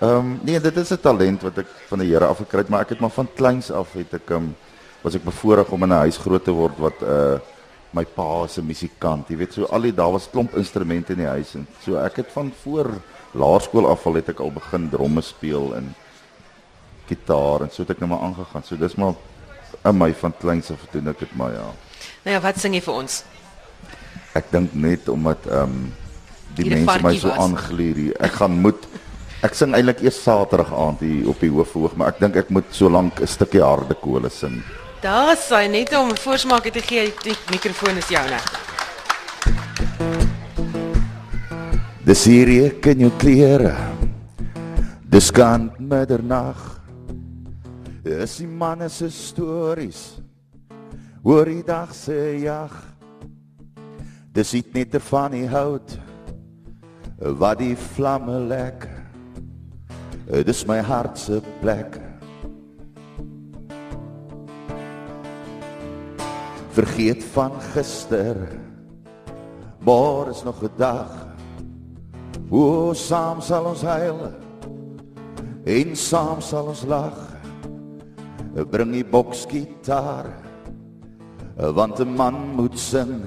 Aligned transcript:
Ehm 0.00 0.16
um, 0.16 0.38
nee, 0.42 0.60
dit 0.60 0.76
is 0.76 0.90
'n 0.90 1.00
talent 1.00 1.42
wat 1.42 1.58
ek 1.58 1.66
van 1.88 1.98
die 1.98 2.08
Here 2.08 2.26
af 2.26 2.38
gekry 2.38 2.58
het, 2.58 2.68
maar 2.68 2.80
ek 2.80 2.88
het 2.88 3.00
maar 3.00 3.10
van 3.10 3.28
kleins 3.34 3.70
af 3.70 3.92
het 3.92 4.14
ek 4.14 4.30
um, 4.30 4.56
was 5.02 5.14
ek 5.14 5.24
bevoorreg 5.24 5.68
om 5.70 5.82
in 5.82 5.88
'n 5.88 6.04
huis 6.08 6.16
groot 6.16 6.44
te 6.44 6.50
word 6.50 6.78
wat 6.78 7.02
uh 7.02 7.38
my 7.92 8.04
pa 8.04 8.46
se 8.46 8.62
musikant, 8.62 9.28
jy 9.28 9.36
weet, 9.36 9.52
so 9.52 9.66
al 9.74 9.82
die 9.82 9.94
daar 9.94 10.12
was 10.14 10.28
klomp 10.30 10.54
instrumente 10.54 11.12
in 11.12 11.18
die 11.24 11.26
huis 11.26 11.54
en 11.58 11.66
so 11.82 11.98
ek 11.98 12.20
het 12.22 12.28
van 12.32 12.52
voor 12.62 12.90
laerskool 13.34 13.88
af 13.90 14.06
al 14.06 14.14
het 14.20 14.28
ek 14.28 14.40
al 14.40 14.52
begin 14.54 14.88
dromme 14.92 15.22
speel 15.22 15.74
en 15.74 15.94
gitaar 17.10 17.66
en 17.66 17.70
so 17.70 17.82
het 17.82 17.90
ek 17.90 17.98
nou 18.02 18.10
maar 18.12 18.22
aangegaan. 18.28 18.62
So 18.62 18.76
dis 18.78 18.94
maar 18.94 19.14
in 19.84 19.98
my 19.98 20.12
van 20.14 20.34
kleins 20.38 20.70
af 20.70 20.86
doen 20.92 21.08
ek 21.08 21.18
dit 21.18 21.36
maar 21.36 21.52
ja. 21.52 21.66
Nou 22.24 22.36
ja, 22.36 22.40
wat 22.40 22.58
sing 22.62 22.74
jy 22.74 22.82
vir 22.84 22.94
ons? 22.94 23.24
Ek 24.38 24.50
dink 24.54 24.74
net 24.74 25.08
omdat 25.08 25.46
ehm 25.50 25.62
um, 25.62 25.92
die 26.54 26.70
mense 26.70 27.02
my 27.02 27.14
so 27.18 27.30
aangluur 27.30 27.98
hier. 27.98 28.14
Ek 28.22 28.38
gaan 28.38 28.58
moet 28.62 28.86
ek 29.42 29.54
sing 29.56 29.74
eintlik 29.74 30.02
eers 30.04 30.18
Saterdag 30.22 30.72
aand 30.76 31.00
hier 31.00 31.28
op 31.32 31.40
die 31.40 31.50
hoofverhoog, 31.50 31.96
maar 31.96 32.12
ek 32.12 32.20
dink 32.20 32.36
ek 32.36 32.50
moet 32.52 32.68
so 32.76 32.88
lank 32.88 33.20
'n 33.20 33.26
stukkie 33.26 33.62
harde 33.62 33.94
kole 33.94 34.28
sing. 34.28 34.62
Daar 35.00 35.36
sy 35.36 35.66
net 35.66 35.94
om 35.96 36.12
voorsmaak 36.16 36.72
te 36.72 36.80
gee, 36.80 37.12
die 37.24 37.36
mikrofoon 37.50 37.96
is 37.96 38.08
joune. 38.08 38.40
Dis 42.04 42.24
hier 42.24 42.74
kan 42.80 42.98
jou 42.98 43.10
klere. 43.18 43.76
Dis 45.08 45.30
kan 45.30 45.70
middernag. 45.78 46.56
Dis 48.02 48.36
die 48.36 48.46
manne 48.46 48.88
se 48.88 49.10
stories 49.10 50.20
oor 51.22 51.44
die 51.44 51.62
dag 51.62 51.94
se 51.94 52.40
jag. 52.42 52.72
Dis 54.32 54.50
dit 54.50 54.74
net 54.74 54.96
van 55.10 55.30
die 55.30 55.46
hout 55.48 55.98
wat 57.18 57.58
die 57.58 57.76
vlamme 57.76 58.38
lek. 58.48 58.99
Dis 60.30 60.64
my 60.66 60.78
hart 60.78 61.18
se 61.18 61.40
plek. 61.60 61.98
Vergeet 66.70 67.24
van 67.34 67.60
gister. 67.72 68.36
Maar 69.84 70.30
is 70.30 70.42
nog 70.42 70.62
'n 70.62 70.70
dag. 70.76 71.10
O, 72.50 72.92
saam 72.92 73.40
sal 73.40 73.64
ons 73.64 73.82
huil. 73.82 74.32
En 75.64 75.96
saam 75.96 76.40
sal 76.40 76.66
ons 76.66 76.84
lag 76.84 77.30
bring 78.70 78.92
die 78.92 79.06
boksgitaar 79.06 80.26
want 81.76 82.00
'n 82.00 82.16
man 82.16 82.36
moet 82.56 82.78
sing 82.78 83.22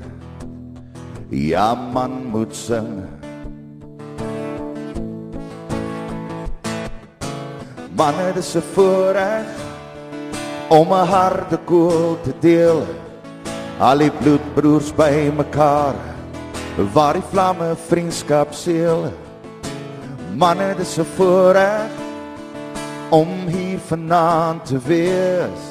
ja 1.29 1.75
man 1.75 2.27
moet 2.33 2.55
sing 2.55 3.22
man 7.95 8.13
het 8.17 8.43
se 8.43 8.61
voorreg 8.61 9.49
om 10.69 10.93
'n 10.93 11.07
harde 11.07 11.57
koel 11.65 12.17
te 12.21 12.33
deel 12.39 12.85
al 13.79 13.97
die 13.97 14.11
bloedbroers 14.11 14.93
by 14.95 15.31
mekaar 15.35 15.95
waar 16.93 17.13
die 17.13 17.29
vlamme 17.31 17.75
vriendskap 17.87 18.53
seël 18.53 19.11
man 20.35 20.57
het 20.57 20.87
se 20.87 21.05
voorreg 21.05 22.03
om 23.13 23.29
hier 23.47 23.79
vanaand 23.79 24.65
te 24.65 24.79
wees. 24.85 25.63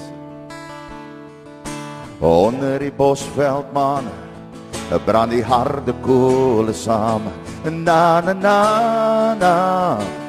Onder 2.19 2.79
die 2.79 2.93
bosveld 2.93 3.73
man, 3.75 4.07
brand 5.05 5.35
die 5.35 5.43
harde 5.43 5.95
koele 6.07 6.73
saam. 6.73 7.27
Na 7.65 8.21
na 8.21 8.33
na 8.33 9.35
na. 9.35 10.22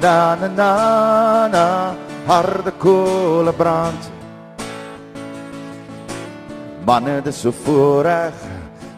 Na 0.00 0.34
na 0.34 0.48
na 0.48 1.48
na. 1.48 1.94
Harde 2.26 2.72
koele 2.78 3.52
brand. 3.52 4.02
Manne, 6.86 7.22
dis 7.22 7.36
so 7.36 7.50
voorreg. 7.52 8.34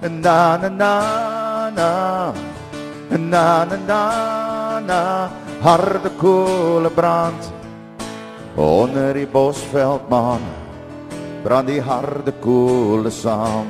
Na 0.03 0.57
na 0.57 0.69
na 0.69 1.71
na. 1.71 2.33
Na 3.11 3.65
na 3.65 3.77
na 3.89 4.01
na 4.81 5.31
harde 5.61 6.11
koele 6.21 6.91
brand 6.91 7.53
onder 8.57 9.15
die 9.15 9.27
bosveld 9.27 10.09
man 10.09 10.41
brand 11.45 11.69
die 11.69 11.81
harde 11.85 12.33
koele 12.41 13.11
saam 13.13 13.69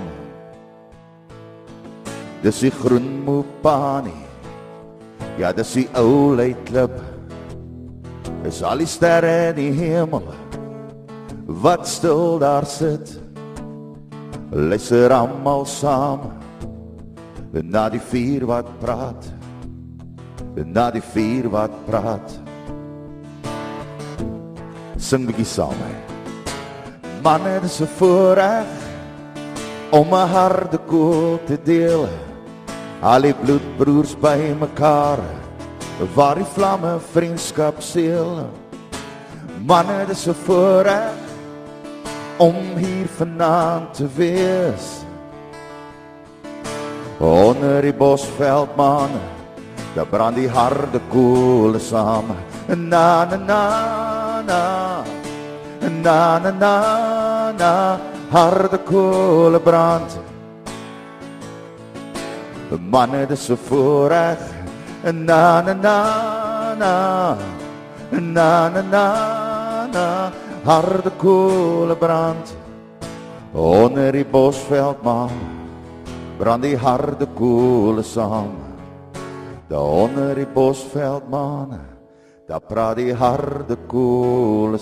dis 2.42 2.60
die 2.62 2.70
groen 2.70 3.08
mopani 3.26 4.14
ja 5.38 5.50
dis 5.52 5.74
die 5.74 5.88
ou 5.98 6.30
leitklip 6.38 6.94
is 8.44 8.62
al 8.62 8.78
die 8.78 8.86
sterre 8.86 9.50
in 9.50 9.56
die 9.56 9.72
hemel 9.72 10.30
wat 11.46 11.88
stil 11.88 12.38
daar 12.38 12.66
sit 12.66 13.18
luister 14.50 15.12
almal 15.12 15.66
saam 15.66 16.30
na 17.52 17.88
die 17.90 18.00
vuur 18.00 18.46
wat 18.46 18.70
praat 18.80 19.40
na 20.54 20.90
die 20.90 21.02
vuur 21.02 21.48
wat 21.50 21.74
praat. 21.86 22.34
Sing 25.00 25.26
bietjie 25.28 25.46
saam. 25.46 25.76
Manne, 27.24 27.60
dis 27.60 27.80
'n 27.80 27.86
voorreg 27.98 28.70
om 29.90 30.08
'n 30.14 30.28
harde 30.28 30.78
koel 30.86 31.38
te 31.46 31.56
deel. 31.62 32.08
Al 33.02 33.22
die 33.22 33.34
bloedbroers 33.34 34.14
by 34.20 34.54
mekaar, 34.60 35.20
waar 36.14 36.34
die 36.34 36.48
vlamme 36.54 36.98
vriendskap 37.12 37.82
seël. 37.82 38.46
Manne, 39.66 40.06
dis 40.06 40.26
'n 40.28 40.34
voorreg 40.34 41.18
om 42.38 42.56
hier 42.76 43.08
vanaand 43.18 43.94
te 43.94 44.06
wees. 44.16 45.04
Onder 47.18 47.82
die 47.82 47.92
bosveld 47.92 48.76
manne 48.76 49.20
Da 49.94 50.04
brand 50.06 50.36
die 50.38 50.48
harde 50.48 51.00
koele 51.10 51.80
saam. 51.82 52.30
Na 52.68 53.24
na 53.24 53.36
na 53.36 54.42
na. 54.46 54.60
Na 55.80 56.38
na 56.38 56.50
na 56.50 57.52
na. 57.58 57.72
Harde 58.30 58.78
koele 58.86 59.58
brand. 59.58 60.18
Manne 62.78 63.26
dis 63.26 63.46
so 63.46 63.56
voorreg. 63.56 64.59
Na 65.02 65.60
na 65.62 65.74
na 65.74 66.74
na. 66.74 67.36
Na 68.10 68.68
na 68.68 68.82
na 68.82 69.86
na. 69.86 70.32
Harde 70.64 71.10
koele 71.18 71.96
brand. 71.96 72.56
Onder 73.52 74.12
die 74.12 74.24
bosveld 74.24 75.02
man. 75.02 75.30
Brand 76.38 76.62
die 76.62 76.76
harde 76.76 77.26
koele 77.36 78.02
saam. 78.02 78.70
Daar 79.70 79.80
onder 79.80 80.34
die 80.34 80.46
bosveld 80.46 81.28
man, 81.30 81.78
daar 82.46 82.60
praat 82.60 82.96
die 82.96 83.14
harde 83.14 83.76
koele. 83.86 84.78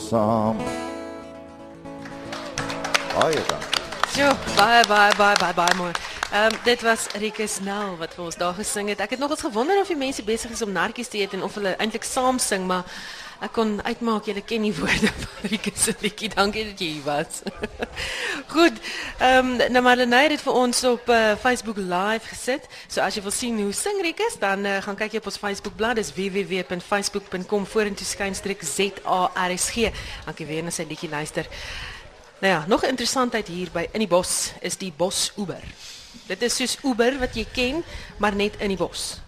Baie 3.19 3.41
dankie. 3.49 3.83
Jo, 4.17 4.31
baie 4.57 4.85
baie 4.89 5.13
baie 5.17 5.37
baie 5.39 5.55
baie 5.55 5.75
mooi. 5.77 5.93
Ehm 6.33 6.53
um, 6.53 6.59
dit 6.65 6.83
was 6.83 7.07
Rike 7.17 7.47
Snell 7.47 7.97
wat 7.99 8.15
vir 8.15 8.25
ons 8.25 8.37
daar 8.37 8.55
gesing 8.55 8.89
het. 8.89 9.01
Ek 9.01 9.11
het 9.11 9.19
nogals 9.19 9.41
gewonder 9.41 9.81
of 9.81 9.89
die 9.89 9.97
mense 9.97 10.23
besig 10.23 10.51
is 10.51 10.63
om 10.63 10.73
nartjies 10.73 11.09
te 11.09 11.19
eet 11.19 11.33
en 11.33 11.43
of 11.43 11.55
hulle 11.55 11.77
eintlik 11.77 12.05
saam 12.05 12.39
sing, 12.39 12.67
maar 12.67 12.85
Ek 13.39 13.53
kon 13.55 13.77
uitmaak 13.87 14.27
jy 14.27 14.41
ken 14.43 14.65
die 14.67 14.73
woorde 14.81 15.13
van 15.15 15.51
Rieke 15.53 15.71
se 15.79 15.93
liedjie. 16.03 16.31
Dankie 16.33 16.65
dat 16.73 16.81
jy 16.83 16.89
hier 16.97 17.05
was. 17.07 17.43
Goed. 18.55 18.81
Ehm 19.23 19.53
um, 19.53 19.73
nou 19.73 19.83
Marlene 19.87 20.25
het 20.25 20.43
vir 20.43 20.57
ons 20.59 20.81
op 20.91 21.07
uh, 21.15 21.37
Facebook 21.39 21.79
live 21.79 22.27
gesit. 22.33 22.67
So 22.89 23.01
as 23.05 23.15
jy 23.15 23.23
wil 23.23 23.35
sien 23.35 23.61
hoe 23.63 23.73
sing 23.73 24.01
Rieke, 24.03 24.27
dan 24.43 24.67
uh, 24.67 24.81
gaan 24.83 24.99
kyk 24.99 25.15
jy 25.15 25.23
op 25.23 25.31
ons 25.31 25.39
Facebook 25.39 25.79
bladsy. 25.79 26.03
Dis 26.03 26.11
www.facebook.com 26.17 27.67
vorentoe 27.67 28.07
skynstreek 28.07 28.67
ZARSG. 28.67 29.93
Dankie 30.27 30.49
weer 30.51 30.67
na 30.67 30.75
sy 30.75 30.89
liedjie 30.91 31.11
luister. 31.11 31.47
Nou 32.43 32.53
ja, 32.53 32.65
nog 32.67 32.83
'n 32.83 32.95
interessantheid 32.97 33.47
hier 33.47 33.71
by 33.73 33.87
in 33.93 34.03
die 34.03 34.11
bos 34.11 34.53
is 34.61 34.77
die 34.77 34.93
bos 34.97 35.31
Uber. 35.37 35.63
Dit 36.27 36.43
is 36.43 36.57
soos 36.57 36.79
Uber 36.83 37.19
wat 37.19 37.35
jy 37.35 37.47
ken, 37.53 37.85
maar 38.19 38.35
net 38.35 38.57
in 38.59 38.69
die 38.69 38.81
bos. 38.81 39.19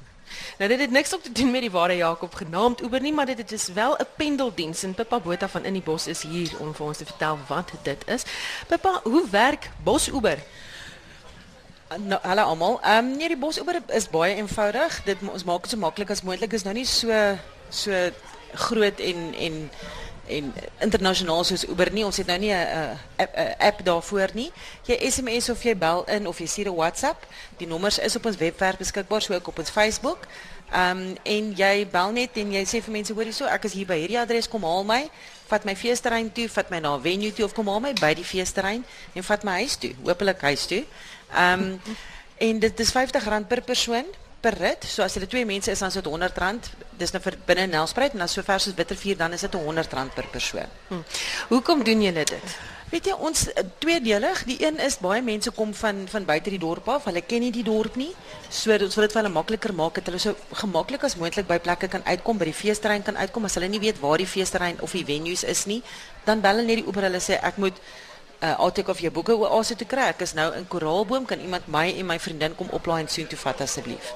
Nou 0.60 0.68
dit 0.68 0.80
het 0.80 0.90
niks 0.90 1.14
op 1.14 1.22
te 1.22 1.32
doen 1.32 1.50
met 1.50 1.64
die 1.64 1.70
ware 1.72 1.96
Jakob 1.96 2.34
genaamd 2.34 2.82
Uber 2.82 3.00
nie, 3.00 3.12
maar 3.12 3.26
dit, 3.26 3.36
dit 3.36 3.52
is 3.52 3.68
wel 3.72 3.96
'n 3.96 4.06
pendeldiens 4.16 4.82
en 4.82 4.94
Pippa 4.94 5.20
Botha 5.20 5.48
van 5.48 5.64
in 5.64 5.72
die 5.72 5.82
bos 5.82 6.06
is 6.06 6.22
hier 6.22 6.52
om 6.58 6.74
vir 6.74 6.86
ons 6.86 6.98
te 6.98 7.04
vertel 7.04 7.38
wat 7.48 7.70
dit 7.82 8.06
is. 8.06 8.22
Pippa, 8.66 9.00
hoe 9.02 9.28
werk 9.30 9.70
Bos 9.82 10.08
Uber? 10.08 10.38
Nou, 11.96 12.20
hallo 12.22 12.42
almal. 12.42 12.80
Ehm 12.82 13.04
um, 13.04 13.16
nee, 13.16 13.28
die 13.28 13.36
Bos 13.36 13.58
Uber 13.58 13.82
is 13.86 14.08
baie 14.08 14.34
eenvoudig. 14.34 15.02
Dit 15.04 15.16
ons 15.32 15.44
maak 15.44 15.62
dit 15.62 15.70
so 15.70 15.76
maklik 15.76 16.10
as 16.10 16.22
moontlik. 16.22 16.52
Is 16.52 16.62
nou 16.62 16.74
nie 16.74 16.86
so 16.86 17.38
so 17.70 18.10
groot 18.54 19.00
en 19.00 19.34
en 19.34 19.70
en 20.30 20.52
internasionaal 20.78 21.44
soos 21.44 21.66
Uber 21.68 21.92
nie. 21.92 22.04
Ons 22.04 22.20
het 22.22 22.26
nou 22.26 22.38
nie 22.38 22.52
'n 22.52 22.98
app, 23.16 23.36
app 23.58 23.84
daarvoor 23.84 24.30
nie. 24.34 24.52
Jy 24.86 25.10
SMS 25.10 25.48
of 25.50 25.62
jy 25.62 25.76
bel 25.76 26.04
in 26.04 26.26
of 26.26 26.38
jy 26.38 26.46
stuur 26.46 26.70
'n 26.70 26.74
WhatsApp. 26.74 27.26
Die 27.56 27.66
nommers 27.66 27.98
is 27.98 28.16
op 28.16 28.26
ons 28.26 28.36
webwerf 28.36 28.76
beskikbaar, 28.76 29.22
so 29.22 29.34
ook 29.34 29.48
op 29.48 29.58
ons 29.58 29.70
Facebook. 29.70 30.26
Ehm 30.70 30.98
um, 30.98 31.16
en 31.22 31.52
jy 31.56 31.86
bel 31.90 32.12
net 32.14 32.36
en 32.38 32.52
jy 32.52 32.62
sê 32.62 32.78
vir 32.82 32.92
mense 32.94 33.12
hoor 33.12 33.26
hierso, 33.26 33.44
ek 33.44 33.64
is 33.64 33.72
hier 33.72 33.86
by 33.86 33.96
hierdie 33.98 34.18
adres, 34.20 34.48
kom 34.48 34.62
haal 34.62 34.84
my, 34.86 35.10
vat 35.50 35.64
my 35.66 35.74
feesterrein 35.74 36.28
toe, 36.32 36.46
vat 36.48 36.70
my 36.70 36.78
na 36.78 36.94
'n 36.94 37.02
venue 37.02 37.32
toe 37.32 37.44
of 37.44 37.54
kom 37.54 37.66
haal 37.66 37.80
my 37.80 37.92
by 37.92 38.14
die 38.14 38.24
feesterrein 38.24 38.84
en 39.14 39.22
vat 39.22 39.44
my 39.44 39.52
huis 39.52 39.76
toe, 39.76 39.90
hopelik 40.04 40.40
huis 40.40 40.66
toe. 40.66 40.84
Ehm 41.34 41.60
um, 41.60 41.80
en 42.38 42.58
dit 42.58 42.80
is 42.80 42.94
R50 42.94 43.46
per 43.48 43.62
persoon 43.62 44.06
per 44.40 44.56
rit. 44.58 44.84
So 44.88 45.04
as 45.04 45.16
jy 45.16 45.26
twee 45.28 45.46
mense 45.48 45.70
is, 45.70 45.78
dan 45.78 45.92
is 45.92 46.00
dit 46.00 46.10
R100. 46.10 46.72
Dis 47.00 47.14
nou 47.14 47.22
vir 47.24 47.38
binne 47.46 47.68
Nelspruit 47.70 48.16
en 48.16 48.26
as 48.26 48.34
so 48.36 48.44
ver 48.46 48.60
soos 48.60 48.76
Bittervier 48.76 49.16
dan 49.20 49.36
is 49.36 49.46
dit 49.46 49.56
R100 49.56 50.14
per 50.16 50.28
persoon. 50.32 50.76
Hm. 50.88 51.00
Hoekom 51.54 51.84
doen 51.84 52.02
julle 52.08 52.24
dit? 52.24 52.60
Weet 52.90 53.06
jy 53.06 53.14
ons 53.22 53.44
eh, 53.52 53.62
tweedelig, 53.78 54.40
die 54.48 54.56
een 54.64 54.80
is 54.82 54.96
baie 54.98 55.22
mense 55.22 55.52
kom 55.54 55.70
van 55.78 56.02
van 56.10 56.24
buite 56.26 56.50
die 56.50 56.58
dorp 56.58 56.88
af. 56.90 57.04
Hulle 57.06 57.22
ken 57.22 57.44
nie 57.44 57.52
die 57.54 57.62
dorp 57.62 57.94
nie. 58.00 58.10
So 58.50 58.74
ons 58.74 58.98
wil 58.98 59.06
dit 59.06 59.14
vir 59.14 59.22
hulle 59.22 59.30
makliker 59.30 59.74
maak 59.78 60.00
dat 60.00 60.10
hulle 60.10 60.18
so 60.18 60.34
gemaklik 60.58 61.06
as 61.06 61.14
moontlik 61.20 61.46
by 61.46 61.60
plekke 61.62 61.86
kan 61.92 62.02
uitkom, 62.08 62.40
by 62.40 62.48
die 62.50 62.56
feesterrein 62.64 63.06
kan 63.06 63.20
uitkom 63.20 63.46
as 63.46 63.54
hulle 63.58 63.70
nie 63.70 63.82
weet 63.84 64.02
waar 64.02 64.18
die 64.18 64.26
feesterrein 64.26 64.82
of 64.82 64.96
die 64.98 65.04
venues 65.06 65.46
is 65.46 65.68
nie. 65.70 65.84
Dan 66.26 66.42
bel 66.42 66.58
hulle 66.58 66.66
net 66.66 66.82
die 66.82 66.88
Uber, 66.90 67.06
hulle 67.06 67.22
sê 67.22 67.38
ek 67.38 67.62
moet 67.62 67.78
uh, 68.40 68.58
altyd 68.58 68.88
of 68.88 69.00
jou 69.00 69.12
boeke 69.12 69.36
oase 69.36 69.76
toe 69.76 69.86
kry. 69.86 70.10
Ek 70.14 70.24
is 70.26 70.34
nou 70.34 70.50
in 70.56 70.68
Koraalboom, 70.68 71.24
kan 71.24 71.40
iemand 71.40 71.66
my 71.66 71.86
en 71.92 72.06
my 72.06 72.18
vriendin 72.18 72.54
kom 72.54 72.68
oplaai 72.76 73.02
en 73.04 73.08
soontoe 73.08 73.38
vat 73.38 73.60
asseblief. 73.60 74.12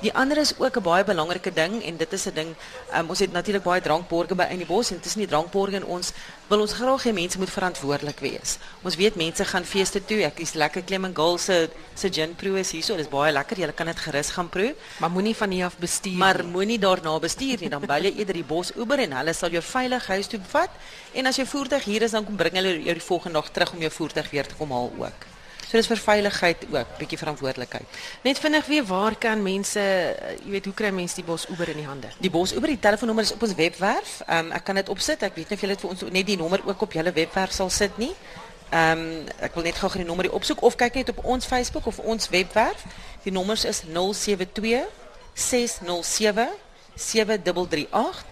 Die 0.00 0.12
ander 0.12 0.36
is 0.36 0.52
ook 0.58 0.76
'n 0.76 0.82
baie 0.82 1.04
belangrike 1.04 1.52
ding 1.52 1.82
en 1.82 1.96
dit 1.96 2.12
is 2.12 2.26
'n 2.26 2.34
ding 2.34 2.54
um, 2.94 3.08
ons 3.08 3.18
het 3.18 3.32
natuurlik 3.32 3.62
baie 3.62 3.80
drankborge 3.80 4.34
by 4.34 4.46
in 4.50 4.58
die 4.58 4.66
bos 4.66 4.90
en 4.90 4.96
dit 4.96 5.06
is 5.06 5.14
nie 5.14 5.26
drankborge 5.26 5.76
en 5.76 5.84
ons 5.84 6.12
wil 6.48 6.60
ons 6.60 6.72
graag 6.72 7.04
hê 7.04 7.12
mense 7.12 7.38
moet 7.38 7.50
verantwoordelik 7.50 8.18
wees. 8.20 8.58
Ons 8.82 8.96
weet 8.96 9.14
mense 9.16 9.44
gaan 9.44 9.64
feeste 9.64 10.04
toe. 10.04 10.24
Ek 10.24 10.40
is 10.40 10.52
lekker 10.54 10.84
Clem 10.84 11.04
and 11.04 11.16
Girl 11.16 11.38
se 11.38 11.70
se 11.94 12.10
gin 12.12 12.34
proe 12.34 12.58
is 12.58 12.70
hierso. 12.70 12.96
Dis 12.96 13.08
baie 13.08 13.32
lekker. 13.32 13.58
Jy 13.58 13.72
kan 13.72 13.86
dit 13.86 13.98
gerus 13.98 14.30
gaan 14.30 14.48
proe, 14.48 14.74
maar 14.98 15.10
moenie 15.10 15.36
van 15.36 15.50
hier 15.50 15.64
af 15.64 15.76
bestuur. 15.78 16.18
Maar 16.18 16.44
moenie 16.44 16.78
daarna 16.78 17.18
bestuur 17.18 17.60
nie. 17.60 17.68
Dan 17.68 17.86
bel 17.86 18.02
jy 18.02 18.14
eerder 18.16 18.34
die 18.34 18.44
bos 18.44 18.72
Uber 18.76 18.98
en 18.98 19.12
hulle 19.12 19.32
sal 19.32 19.50
jou 19.50 19.62
veilig 19.62 20.06
huis 20.06 20.26
toe 20.26 20.40
vat. 20.48 20.70
En 21.12 21.26
as 21.26 21.36
jou 21.36 21.46
voertuig 21.46 21.84
hier 21.84 22.02
is, 22.02 22.10
dan 22.10 22.24
kom 22.24 22.36
bring 22.36 22.54
hulle 22.54 22.82
jou 22.82 22.94
die 22.94 23.08
volgende 23.08 23.40
dag 23.40 23.50
terug 23.50 23.72
om 23.72 23.80
jou 23.80 23.90
voertuig 23.90 24.30
weer 24.30 24.46
te 24.46 24.54
kom 24.54 24.70
haal 24.70 24.92
ook. 24.98 25.33
So 25.74 25.80
dis 25.82 25.88
vir 25.90 25.98
veiligheid 25.98 26.60
ook, 26.70 26.90
bietjie 27.00 27.16
verantwoordelikheid. 27.18 27.96
Net 28.22 28.38
vinnig 28.38 28.66
weer 28.70 28.84
waar 28.86 29.16
kan 29.18 29.40
mense, 29.42 29.80
eh, 29.80 30.36
jy 30.44 30.50
weet, 30.52 30.64
hoe 30.64 30.74
kry 30.74 30.90
mense 30.94 31.16
die 31.18 31.24
bos 31.24 31.48
Uber 31.50 31.68
in 31.68 31.80
die 31.80 31.86
hande? 31.86 32.12
Die 32.20 32.30
bos 32.30 32.52
Uber, 32.54 32.68
die 32.68 32.78
telefoonnommer 32.78 33.24
is 33.24 33.32
op 33.32 33.42
ons 33.42 33.54
webwerf. 33.54 34.20
Ehm 34.26 34.38
um, 34.38 34.52
ek 34.52 34.64
kan 34.64 34.74
dit 34.74 34.88
opsit. 34.88 35.22
Ek 35.22 35.34
weet 35.34 35.48
nie 35.48 35.56
of 35.56 35.60
julle 35.60 35.74
dit 35.74 35.82
vir 35.82 35.90
ons 35.90 36.02
net 36.14 36.26
die 36.26 36.36
nommer 36.36 36.60
ook 36.64 36.82
op 36.82 36.92
julle 36.92 37.12
webwerf 37.12 37.52
sal 37.52 37.70
sit 37.70 37.98
nie. 37.98 38.12
Ehm 38.70 38.98
um, 38.98 39.26
ek 39.40 39.54
wil 39.54 39.64
net 39.64 39.74
gou 39.74 39.90
die 39.96 40.04
nommer 40.04 40.30
opsoek 40.30 40.62
of 40.62 40.76
kyk 40.76 40.94
net 40.94 41.08
op 41.08 41.24
ons 41.24 41.44
Facebook 41.44 41.86
of 41.86 41.98
ons 41.98 42.28
webwerf. 42.28 42.86
Die 43.24 43.32
nommers 43.32 43.64
is 43.64 43.82
072 43.82 44.86
607 45.34 46.48
7338 46.94 48.24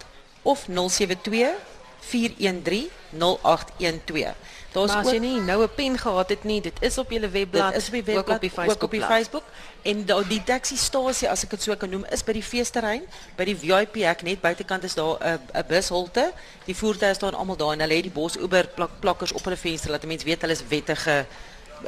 of 0.43 0.65
072 0.71 1.51
413 1.99 2.89
0812. 3.11 4.35
Daar's 4.73 4.93
as 4.97 5.11
jy 5.11 5.19
nie 5.21 5.39
nou 5.41 5.63
'n 5.63 5.69
pen 5.75 5.97
gehad 5.97 6.29
het 6.29 6.43
nie, 6.43 6.61
dit 6.61 6.73
is 6.81 6.97
op 6.97 7.11
julle 7.11 7.29
webblad, 7.29 7.73
dit 7.73 7.81
is 7.81 7.87
op 7.87 7.93
die 7.93 8.03
webblad, 8.03 8.27
ook 8.27 8.35
op 8.35 8.41
die 8.41 8.49
Facebook, 8.49 8.75
ook 8.75 8.83
op 8.83 8.91
die 8.91 9.01
Facebook. 9.01 9.43
En 9.81 10.05
da, 10.05 10.21
die 10.23 10.43
taxistasie 10.43 11.29
as 11.29 11.43
ek 11.43 11.49
dit 11.49 11.61
so 11.61 11.75
kan 11.75 11.89
noem, 11.89 12.05
is 12.11 12.23
by 12.23 12.33
die 12.33 12.43
feesterrein, 12.43 13.01
by 13.35 13.45
die 13.45 13.55
VIP 13.55 13.95
hek 13.95 14.21
net 14.21 14.41
buitekant 14.41 14.83
is 14.83 14.93
daar 14.93 15.17
'n 15.21 15.39
'n 15.53 15.65
bushalte. 15.67 16.31
Die 16.65 16.75
voertuie 16.75 17.13
staan 17.13 17.33
almal 17.33 17.55
daar 17.55 17.73
en 17.73 17.79
hulle 17.79 17.93
het 17.93 18.03
die 18.03 18.11
bos 18.11 18.35
Uber 18.37 18.67
plak, 18.67 18.99
plakkers 18.99 19.31
op 19.31 19.43
hulle 19.43 19.57
venster 19.57 19.91
laat 19.91 20.05
mense 20.05 20.25
weet 20.25 20.41
hulle 20.41 20.53
is 20.53 20.67
wettige 20.67 21.25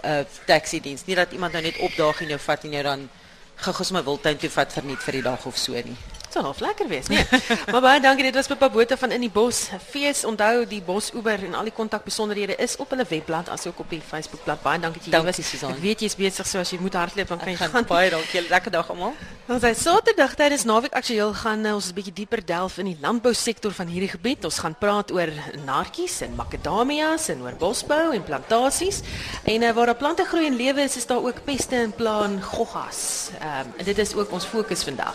uh 0.04 0.24
taxi 0.46 0.82
diens. 0.82 1.06
Nie 1.06 1.16
dat 1.16 1.32
iemand 1.32 1.52
nou 1.52 1.64
net 1.64 1.78
opdaag 1.78 2.22
en 2.22 2.28
jou 2.28 2.40
vat 2.40 2.64
en 2.64 2.72
jou 2.72 2.84
dan 2.84 3.10
gou-gou 3.56 3.86
sommer 3.86 4.04
wildtuin 4.04 4.38
toe 4.38 4.50
vat 4.50 4.74
vir 4.74 4.84
net 4.84 5.04
vir 5.04 5.12
die 5.12 5.22
dag 5.22 5.46
of 5.46 5.58
so 5.58 5.72
nie 5.72 5.98
sal 6.36 6.44
half 6.50 6.60
lekker 6.60 6.90
wees, 6.92 7.08
nee. 7.08 7.24
maar 7.72 7.84
baie 7.84 8.02
dankie, 8.04 8.26
dit 8.28 8.36
was 8.36 8.50
Pippa 8.52 8.68
Botha 8.70 8.98
van 9.00 9.14
in 9.16 9.24
die 9.24 9.32
bos. 9.32 9.70
Fees, 9.90 10.26
onthou 10.28 10.66
die 10.68 10.82
Bos 10.84 11.12
Uber 11.16 11.46
en 11.48 11.56
al 11.56 11.70
die 11.70 11.76
kontakbesonderhede 11.76 12.58
is 12.60 12.76
op 12.84 12.92
hulle 12.92 13.06
webblad 13.08 13.50
asook 13.54 13.80
op 13.86 13.94
die 13.94 14.02
Facebookblad. 14.04 14.60
Baie 14.66 14.82
dankie 14.84 15.00
dat 15.06 15.12
jy 15.14 15.22
hier 15.22 15.30
was, 15.30 15.40
Susan. 15.50 15.76
Ek 15.78 15.84
weet 15.84 16.04
jy's 16.06 16.18
besig 16.20 16.50
so 16.50 16.60
as 16.60 16.74
jy 16.74 16.80
moet 16.84 16.98
hardloop 17.00 17.32
dan 17.32 17.42
kan 17.44 17.54
jy 17.54 17.58
gaan. 17.62 17.88
Baie 17.88 18.12
dankie. 18.12 18.44
Lekker 18.50 18.76
dag 18.76 18.92
almal. 18.92 19.16
Ons 19.54 19.62
sê 19.62 19.72
Saterdag 19.78 20.34
tydens 20.34 20.66
naweek 20.66 20.96
aktueel 20.98 21.32
gaan 21.38 21.62
uh, 21.70 21.76
ons 21.78 21.92
'n 21.92 21.94
bietjie 21.94 22.16
dieper 22.18 22.42
delf 22.42 22.80
in 22.82 22.88
die 22.90 22.98
landbousektor 23.00 23.72
van 23.78 23.88
hierdie 23.94 24.10
gebied. 24.10 24.44
Ons 24.50 24.58
gaan 24.64 24.74
praat 24.74 25.14
oor 25.14 25.30
naartjies 25.68 26.20
en 26.26 26.34
makadamias 26.36 27.30
en 27.30 27.44
oor 27.46 27.54
bosbou 27.62 28.10
en 28.18 28.26
plantasies. 28.26 29.04
En 29.46 29.62
uh, 29.62 29.72
waar 29.72 29.94
daar 29.94 30.02
plante 30.02 30.26
groei 30.26 30.48
en 30.50 30.58
lewe 30.58 30.82
is, 30.82 30.98
is 30.98 31.06
daar 31.06 31.22
ook 31.22 31.44
peste 31.46 31.76
en 31.78 31.94
plaan 31.94 32.42
goggas. 32.42 33.30
Ehm 33.40 33.70
um, 33.80 33.86
dit 33.86 33.98
is 33.98 34.16
ook 34.18 34.32
ons 34.32 34.46
fokus 34.46 34.84
vandag. 34.84 35.14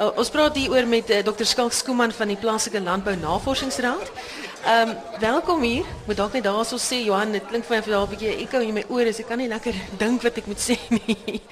Uh, 0.00 0.08
ons 0.16 0.30
praat 0.32 0.55
hier 0.56 0.70
oor 0.72 0.86
met 0.88 1.10
uh, 1.10 1.18
Dr. 1.24 1.44
Skalk 1.44 1.72
Skooman 1.72 2.12
van 2.12 2.30
die 2.32 2.36
Plaaslike 2.40 2.80
Landbou 2.80 3.16
Navorsingsraad. 3.16 4.10
Ehm 4.64 4.88
um, 4.88 4.96
welkom 5.20 5.62
hier. 5.62 5.84
Moet 6.06 6.16
dalk 6.16 6.32
net 6.32 6.44
daarso 6.44 6.78
sê 6.80 7.02
Johan, 7.04 7.32
dit 7.36 7.44
klink 7.46 7.64
vir 7.68 7.76
my 7.76 7.82
daar 7.92 8.06
'n 8.06 8.10
bietjie 8.10 8.32
ekko 8.44 8.60
in 8.60 8.74
my 8.74 8.84
ore, 8.88 9.12
so 9.12 9.22
ek 9.22 9.28
kan 9.28 9.38
nie 9.38 9.48
lekker 9.48 9.74
dink 10.02 10.22
wat 10.22 10.36
ek 10.36 10.46
moet 10.46 10.60
sê 10.60 10.78
nie. 10.88 11.42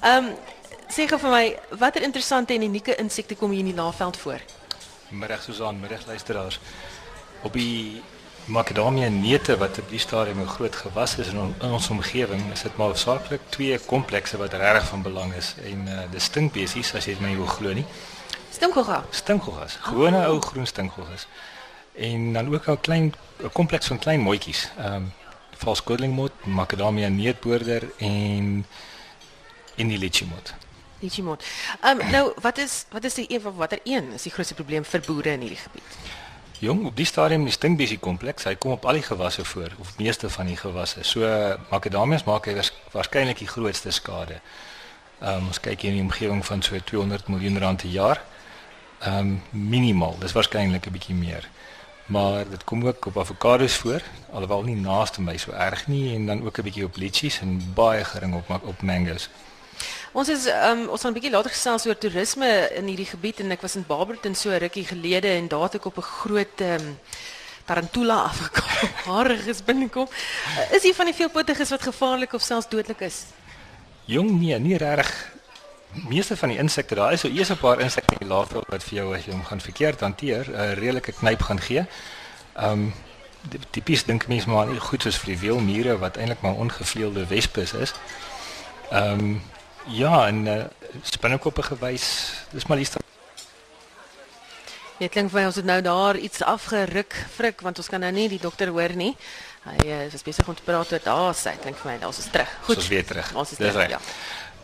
Ehm 0.00 0.24
um, 0.24 0.32
sê 0.88 1.06
gou 1.06 1.18
vir 1.18 1.30
my, 1.30 1.44
watter 1.78 2.02
interessante 2.02 2.54
en 2.54 2.62
unieke 2.62 2.96
insekte 2.96 3.36
kom 3.36 3.50
hier 3.50 3.60
in 3.60 3.72
die 3.72 3.76
Laagveld 3.82 4.16
voor? 4.16 4.40
Middag 5.10 5.42
Susan, 5.42 5.80
middag 5.80 6.06
luisteraars. 6.06 6.60
Op 7.42 7.52
die 7.52 8.02
Macadamia 8.46 9.08
neute 9.08 9.56
wat 9.58 9.78
op 9.78 9.88
die 9.90 9.98
stadium 9.98 10.40
'n 10.40 10.48
groot 10.48 10.76
gewas 10.76 11.18
is 11.18 11.28
in, 11.28 11.38
on, 11.38 11.54
in 11.60 11.70
ons 11.70 11.88
omgewing, 11.90 12.52
is 12.52 12.62
dit 12.62 12.76
maar 12.76 12.96
saaklik 12.96 13.40
twee 13.48 13.78
komplekse 13.78 14.36
wat 14.36 14.52
regtig 14.52 14.88
van 14.88 15.02
belang 15.02 15.34
is 15.34 15.54
en 15.64 15.88
uh, 15.88 16.02
dis 16.10 16.24
stinkbesies 16.24 16.94
as 16.94 17.04
jy 17.04 17.12
dit 17.12 17.20
my 17.20 17.36
wil 17.36 17.46
glo 17.46 17.72
nie. 17.72 17.86
Stinkhogga. 18.56 19.04
Stinkhoggas, 19.10 19.78
gewone 19.80 20.16
oh. 20.16 20.28
ou 20.28 20.40
groen 20.40 20.66
stinkhoggas. 20.66 21.26
En 21.92 22.32
dan 22.32 22.54
ook 22.54 22.66
'n 22.66 22.80
klein 22.80 23.14
'n 23.42 23.52
kompleks 23.52 23.86
van 23.86 23.98
klein 23.98 24.20
mooitjies. 24.20 24.70
Ehm 24.78 24.94
um, 24.94 25.12
valskoorlingmot, 25.56 26.32
Macadamia 26.44 27.08
neutboorder 27.08 27.82
en 27.96 28.66
in 29.74 29.88
die 29.88 29.98
litchimot. 29.98 30.54
Litchimot. 30.98 31.44
Ehm 31.80 32.00
um, 32.00 32.10
nou, 32.10 32.32
wat 32.40 32.58
is 32.58 32.84
wat 32.90 33.04
is 33.04 33.14
die 33.14 33.26
een 33.28 33.40
van 33.40 33.54
watter 33.54 33.78
een 33.84 34.12
is 34.12 34.22
die 34.22 34.32
grootste 34.32 34.54
probleem 34.54 34.84
vir 34.84 35.00
boere 35.00 35.30
in 35.30 35.40
hierdie 35.40 35.58
gebied? 35.58 35.96
Jong, 36.58 36.86
op 36.86 36.96
die 36.96 37.06
stadium 37.06 37.42
die 37.44 37.52
stinkbesie 37.52 37.98
kompleks, 37.98 38.44
hy 38.44 38.54
kom 38.54 38.72
op 38.72 38.84
al 38.84 38.92
die 38.92 39.02
gewasse 39.02 39.44
voor 39.44 39.70
of 39.78 39.98
meeste 39.98 40.30
van 40.30 40.46
die 40.46 40.56
gewasse. 40.56 41.02
So 41.02 41.20
makadamias 41.70 42.24
maak 42.24 42.46
hy 42.46 42.54
waarskynlik 42.92 43.38
die 43.38 43.52
grootste 43.52 43.90
skade. 43.90 44.40
Ehm 45.20 45.34
um, 45.34 45.46
ons 45.46 45.60
kyk 45.60 45.80
hier 45.80 45.90
in 45.90 45.96
die 45.96 46.06
omgewing 46.08 46.46
van 46.46 46.62
so 46.62 46.80
200 46.84 47.28
miljoen 47.28 47.58
rand 47.58 47.82
per 47.82 47.90
jaar. 47.90 48.24
Ehm 49.06 49.18
um, 49.18 49.42
minimaal, 49.50 50.16
dis 50.18 50.32
waarskynlik 50.32 50.86
'n 50.86 50.92
bietjie 50.92 51.14
meer. 51.14 51.48
Maar 52.06 52.48
dit 52.48 52.64
kom 52.64 52.86
ook 52.86 53.06
op 53.06 53.18
avokados 53.18 53.74
voor, 53.74 54.02
alhoewel 54.30 54.62
nie 54.62 54.76
naaste 54.76 55.20
my 55.20 55.36
so 55.36 55.50
erg 55.52 55.86
nie 55.86 56.14
en 56.14 56.26
dan 56.26 56.44
ook 56.46 56.58
'n 56.58 56.62
bietjie 56.62 56.84
op 56.84 56.96
litchis 56.96 57.40
en 57.40 57.72
baie 57.74 58.04
gering 58.04 58.34
op 58.34 58.50
op 58.62 58.82
mangoes. 58.82 59.28
Ons 60.12 60.28
is 60.28 60.46
um, 60.46 60.88
ons 60.88 61.00
gaan 61.00 61.10
'n 61.10 61.14
bietjie 61.14 61.30
later 61.30 61.50
gesels 61.50 61.86
oor 61.86 61.98
toerisme 61.98 62.70
in 62.74 62.86
hierdie 62.86 63.12
gebied 63.14 63.40
en 63.40 63.50
ek 63.50 63.60
was 63.60 63.76
in 63.76 63.84
Barberton 63.86 64.34
so 64.34 64.50
rukkie 64.50 64.84
gelede 64.84 65.28
en 65.28 65.48
daar 65.48 65.62
het 65.62 65.74
ek 65.74 65.84
op 65.84 65.96
'n 65.96 66.02
groot 66.02 66.60
um, 66.60 66.98
tarantula 67.64 68.22
afgekom. 68.22 68.88
Hare 69.12 69.38
is 69.46 69.64
binnekom. 69.64 70.08
Is 70.70 70.82
hier 70.82 70.94
van 70.94 71.04
die 71.04 71.14
veelpotiges 71.14 71.70
wat 71.70 71.82
gevaarlik 71.82 72.32
of 72.32 72.42
selfs 72.42 72.68
dodelik 72.68 73.00
is? 73.00 73.22
Jong 74.04 74.40
nee, 74.40 74.58
nie 74.58 74.76
regtig. 74.76 75.34
Meeste 76.08 76.36
van 76.36 76.48
die 76.48 76.58
insekte, 76.58 76.94
daar 76.94 77.12
is 77.12 77.20
so 77.20 77.28
eers 77.28 77.50
'n 77.50 77.56
paar 77.56 77.80
insekte 77.80 78.14
in 78.14 78.26
die 78.26 78.34
laafveld 78.34 78.68
wat 78.68 78.82
vir 78.82 78.98
jou 78.98 79.14
as 79.16 79.24
jy 79.24 79.32
hom 79.32 79.44
gaan 79.44 79.60
verkeerd 79.60 80.00
hanteer, 80.00 80.44
'n 80.50 80.74
redelike 80.74 81.12
knyp 81.12 81.42
gaan 81.42 81.60
gee. 81.60 81.86
Ehm 82.56 82.70
um, 82.70 82.94
tipies 83.70 84.04
dink 84.04 84.26
mense 84.28 84.48
maar 84.48 84.66
nie 84.66 84.80
goed 84.80 85.02
soos 85.02 85.16
vir 85.16 85.26
die 85.26 85.38
weelmure 85.38 85.98
wat 85.98 86.16
eintlik 86.16 86.40
maar 86.40 86.54
ongevleelde 86.54 87.26
wespe 87.26 87.60
is. 87.60 87.94
Ehm 88.90 89.20
um, 89.20 89.42
Ja, 89.86 90.26
en 90.26 90.46
uh, 90.46 90.64
spinnekoppe 91.02 91.62
gewys. 91.62 92.32
Dis 92.50 92.66
maar 92.66 92.76
liefst. 92.76 92.96
Dit 94.98 95.12
klink 95.12 95.30
vir 95.30 95.40
my 95.40 95.44
ons 95.50 95.58
het 95.60 95.66
nou 95.68 95.80
daar 95.84 96.16
iets 96.16 96.40
afgeruk, 96.42 97.14
frik, 97.34 97.60
want 97.62 97.78
ons 97.78 97.90
kan 97.92 98.00
nou 98.00 98.10
nie 98.16 98.30
die 98.32 98.40
dokter 98.40 98.72
hoor 98.72 98.96
nie. 98.96 99.12
Hy 99.66 99.76
uh, 99.84 100.00
is 100.08 100.24
besig 100.24 100.48
om 100.48 100.56
te 100.56 100.64
praat 100.64 100.94
oor 100.94 101.04
daar 101.04 101.36
sy, 101.36 101.52
klink 101.62 101.78
vir 101.82 101.90
my, 101.92 101.96
daar's 102.02 102.22
ons 102.22 102.30
terug. 102.32 102.54
Goed. 102.66 102.80
Ons 102.80 102.88
weer 102.90 103.06
terug. 103.06 103.30
Ons 103.36 103.52
is 103.54 103.60
terug, 103.60 103.92
ja. 103.92 104.00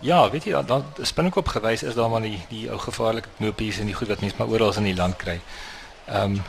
Ja, 0.03 0.31
weet 0.31 0.49
jy, 0.49 0.63
dan 0.67 0.83
spinnekop 1.07 1.53
gewys 1.55 1.85
is 1.87 1.95
daar 1.95 2.11
maar 2.11 2.25
die 2.25 2.41
die 2.51 2.65
ou 2.71 2.79
gevaarlike 2.83 3.31
knopies 3.39 3.79
en 3.79 3.87
die 3.87 3.95
goed 3.95 4.11
wat 4.11 4.21
mense 4.25 4.39
maar 4.39 4.51
oral 4.51 4.75
in 4.81 4.91
die 4.91 4.99
land 4.99 5.17
kry. 5.17 5.39
Ehm 6.09 6.39
um, 6.39 6.43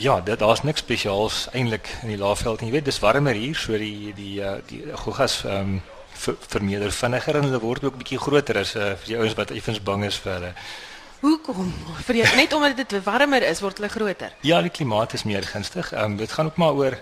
ja, 0.00 0.20
dit 0.20 0.38
daar's 0.38 0.62
niks 0.62 0.80
spesiaals 0.80 1.48
eintlik 1.52 1.88
in 2.02 2.14
die 2.14 2.18
Laagveld 2.18 2.60
nie. 2.60 2.70
Jy 2.70 2.76
weet, 2.78 2.84
dis 2.84 3.00
warmer 3.02 3.36
hier, 3.36 3.56
so 3.58 3.76
die 3.76 4.14
die 4.16 4.40
uh, 4.40 4.56
die 4.70 4.80
goggas 5.04 5.42
ehm 5.44 5.76
um, 5.76 5.82
vermeerder 6.20 6.92
vinniger 6.92 7.36
en 7.36 7.48
hulle 7.48 7.60
word 7.60 7.84
ook 7.84 7.96
bietjie 8.00 8.18
groter 8.20 8.58
as 8.60 8.74
uh, 8.76 8.92
vir 9.02 9.12
die 9.12 9.20
ouens 9.20 9.36
wat 9.36 9.52
effens 9.56 9.80
bang 9.84 10.04
is 10.08 10.16
vir 10.24 10.34
hulle. 10.38 10.52
Hoekom? 11.20 11.72
Vir 12.06 12.22
jy, 12.22 12.28
net 12.36 12.52
omdat 12.56 12.80
dit 12.80 13.00
warmer 13.04 13.44
is, 13.44 13.60
word 13.60 13.80
hulle 13.80 13.92
groter. 13.92 14.36
Ja, 14.40 14.60
die 14.64 14.72
klimaat 14.72 15.12
is 15.16 15.28
meer 15.28 15.44
gunstig. 15.44 15.92
Ehm 15.92 16.14
um, 16.14 16.20
dit 16.20 16.32
gaan 16.32 16.48
ook 16.48 16.56
maar 16.56 16.80
oor 16.80 16.96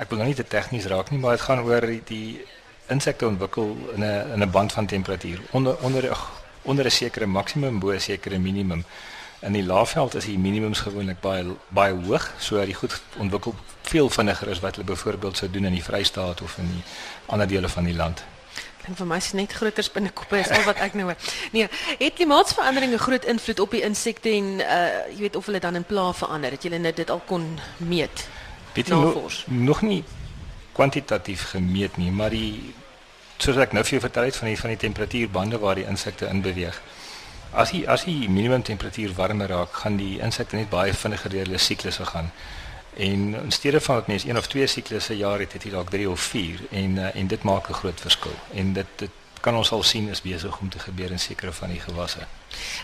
ek 0.00 0.10
wil 0.10 0.22
nou 0.22 0.30
nie 0.30 0.38
te 0.38 0.46
tegnies 0.48 0.88
raak 0.90 1.10
nie, 1.12 1.20
maar 1.22 1.36
dit 1.36 1.46
gaan 1.46 1.62
oor 1.66 1.86
die, 1.86 2.02
die 2.08 2.46
insekte 2.90 3.26
ontwikkel 3.26 3.76
in 3.94 4.02
'n 4.02 4.32
in 4.34 4.42
'n 4.42 4.50
band 4.50 4.72
van 4.72 4.86
temperatuur. 4.86 5.40
Onder 5.50 5.76
onder 5.80 6.10
ag, 6.10 6.30
onder 6.62 6.84
'n 6.84 6.90
sekere 6.90 7.26
maksimum 7.26 7.78
bo 7.78 7.90
'n 7.90 8.00
sekere 8.00 8.38
minimum. 8.38 8.84
In 9.40 9.52
die 9.52 9.64
laafveld 9.64 10.14
is 10.14 10.24
die 10.24 10.38
minimums 10.38 10.80
gewoonlik 10.80 11.20
baie 11.20 11.44
baie 11.68 11.94
hoog, 11.94 12.32
so 12.38 12.64
die 12.64 12.74
goed 12.74 13.00
ontwikkel 13.16 13.54
veel 13.82 14.08
vinniger 14.10 14.50
as 14.50 14.60
wat 14.60 14.74
hulle 14.74 14.86
byvoorbeeld 14.86 15.36
sou 15.36 15.50
doen 15.50 15.64
in 15.64 15.72
die 15.72 15.84
Vrystaat 15.84 16.42
of 16.42 16.58
in 16.58 16.68
die 16.72 16.82
ander 17.26 17.46
dele 17.46 17.68
van 17.68 17.84
die 17.84 17.94
land. 17.94 18.24
Klink 18.82 18.96
vir 18.96 19.06
my 19.06 19.16
is 19.16 19.32
net 19.32 19.52
groter 19.52 19.82
spinnekoppe 19.82 20.38
is 20.38 20.48
al 20.48 20.62
wat 20.62 20.76
ek 20.76 20.94
nou 20.94 21.04
hoor. 21.04 21.16
Nee, 21.52 21.68
het 21.98 22.14
klimaatsverandering 22.14 22.92
'n 22.92 22.98
groot 22.98 23.24
invloed 23.24 23.60
op 23.60 23.70
die 23.70 23.82
insekte 23.82 24.28
en 24.28 24.44
uh 24.60 25.14
jy 25.14 25.20
weet 25.20 25.36
of 25.36 25.46
hulle 25.46 25.60
dan 25.60 25.74
in 25.74 25.84
pla 25.84 26.12
verander? 26.12 26.50
Het 26.50 26.62
julle 26.62 26.78
net 26.78 26.96
dit 26.96 27.10
al 27.10 27.22
kon 27.26 27.58
meet? 27.76 28.28
Weet 28.74 28.86
jy 28.88 28.94
no, 28.94 29.28
nog 29.46 29.82
nie 29.82 30.04
kwantitatief 30.80 31.50
gemeet 31.52 31.98
nie, 32.00 32.10
maar 32.10 32.32
die 32.32 32.72
soos 33.40 33.58
ek 33.60 33.74
nou 33.76 33.82
vir 33.84 33.98
jou 33.98 34.04
vertel 34.06 34.30
het 34.30 34.38
van 34.40 34.48
die 34.48 34.58
van 34.60 34.72
die 34.72 34.80
temperatuurbande 34.80 35.60
waar 35.60 35.76
die 35.76 35.86
insekte 35.88 36.28
in 36.32 36.40
beweeg. 36.44 36.80
As 37.52 37.72
die 37.74 37.82
as 37.88 38.06
die 38.08 38.28
minimum 38.28 38.64
temperatuur 38.64 39.12
warmer 39.18 39.50
raak, 39.52 39.76
gaan 39.82 39.98
die 40.00 40.18
insekte 40.24 40.56
net 40.56 40.72
baie 40.72 40.94
vinniger 40.96 41.32
deur 41.34 41.48
hulle 41.48 41.60
siklusse 41.60 42.06
gaan. 42.12 42.32
En 42.96 43.34
in 43.42 43.52
steede 43.52 43.80
van 43.80 44.00
dat 44.00 44.06
mens 44.12 44.24
een 44.24 44.40
of 44.40 44.46
twee 44.46 44.66
siklusse 44.66 45.12
per 45.12 45.20
jaar 45.20 45.38
het, 45.44 45.52
het 45.52 45.64
jy 45.64 45.70
dalk 45.70 45.90
3 45.90 46.08
of 46.10 46.20
4 46.20 46.60
en 46.70 46.96
uh, 46.96 47.14
en 47.14 47.26
dit 47.26 47.42
maak 47.42 47.68
'n 47.68 47.80
groot 47.82 48.00
verskil. 48.00 48.36
En 48.54 48.72
dit 48.72 48.86
dit 48.96 49.10
kan 49.40 49.56
ons 49.56 49.72
al 49.72 49.82
sien 49.82 50.08
is 50.08 50.22
besig 50.22 50.60
om 50.60 50.68
te 50.68 50.78
gebeur 50.78 51.10
in 51.10 51.18
sekere 51.18 51.52
van 51.52 51.68
die 51.68 51.80
gewasse. 51.80 52.26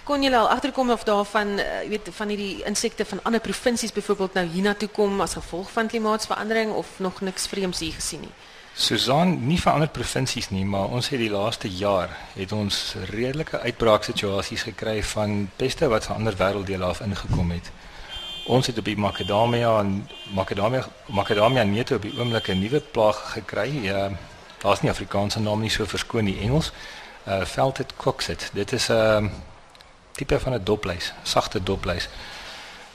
Kon 0.04 0.22
jy 0.22 0.32
al 0.34 0.48
agterkom 0.48 0.90
of 0.90 1.04
daarvan 1.04 1.58
uh, 1.58 1.64
weet 1.88 2.08
van 2.18 2.28
hierdie 2.28 2.64
insekte 2.64 3.04
van 3.04 3.20
ander 3.22 3.40
provinsies 3.40 3.92
byvoorbeeld 3.92 4.34
nou 4.34 4.46
hiernatoe 4.46 4.88
kom 4.88 5.20
as 5.20 5.34
gevolg 5.34 5.70
van 5.70 5.88
klimaatsverandering 5.88 6.72
of 6.72 6.98
nog 6.98 7.20
niks 7.20 7.46
vreemds 7.46 7.80
hier 7.80 7.92
gesien 7.92 8.20
nie? 8.20 8.34
Susan, 8.76 9.30
nie 9.48 9.56
vir 9.56 9.72
ander 9.72 9.88
provinsies 9.88 10.50
nie, 10.52 10.64
maar 10.68 10.90
ons 10.92 11.08
het 11.08 11.20
die 11.20 11.30
laaste 11.32 11.68
jaar 11.72 12.10
het 12.34 12.50
ons 12.52 12.94
redelike 13.08 13.62
uitbraaksituasies 13.62 14.66
gekry 14.68 14.98
van 15.14 15.46
peste 15.56 15.88
wat 15.88 16.04
van 16.04 16.20
ander 16.20 16.36
wêrelddele 16.36 16.84
af 16.84 17.00
ingekom 17.00 17.54
het. 17.56 17.70
Ons 18.52 18.68
het 18.68 18.76
op 18.78 18.84
die 18.84 18.98
Macadamia 19.00 19.70
en 19.80 19.94
Macadamia 20.36 20.84
Macadamia 21.08 21.64
neute 21.64 21.96
op 21.96 22.04
die 22.04 22.12
oomblik 22.18 22.50
'n 22.52 22.60
nuwe 22.60 22.80
plaag 22.80 23.16
gekry. 23.32 23.70
Ja, 23.82 24.10
daar's 24.62 24.80
nie 24.80 24.90
Afrikaanse 24.90 25.40
naam 25.40 25.60
nie 25.60 25.70
so 25.70 25.84
verskoon 25.84 26.24
die 26.24 26.38
Engels. 26.40 26.72
Uh 27.26 27.44
Veldet 27.44 27.96
coxet. 27.96 28.50
Dit 28.52 28.72
is 28.72 28.88
'n 28.88 28.92
uh, 28.92 29.30
tipe 30.12 30.40
van 30.40 30.52
'n 30.52 30.64
dopluis, 30.64 31.12
sagte 31.22 31.62
dopluis. 31.62 32.08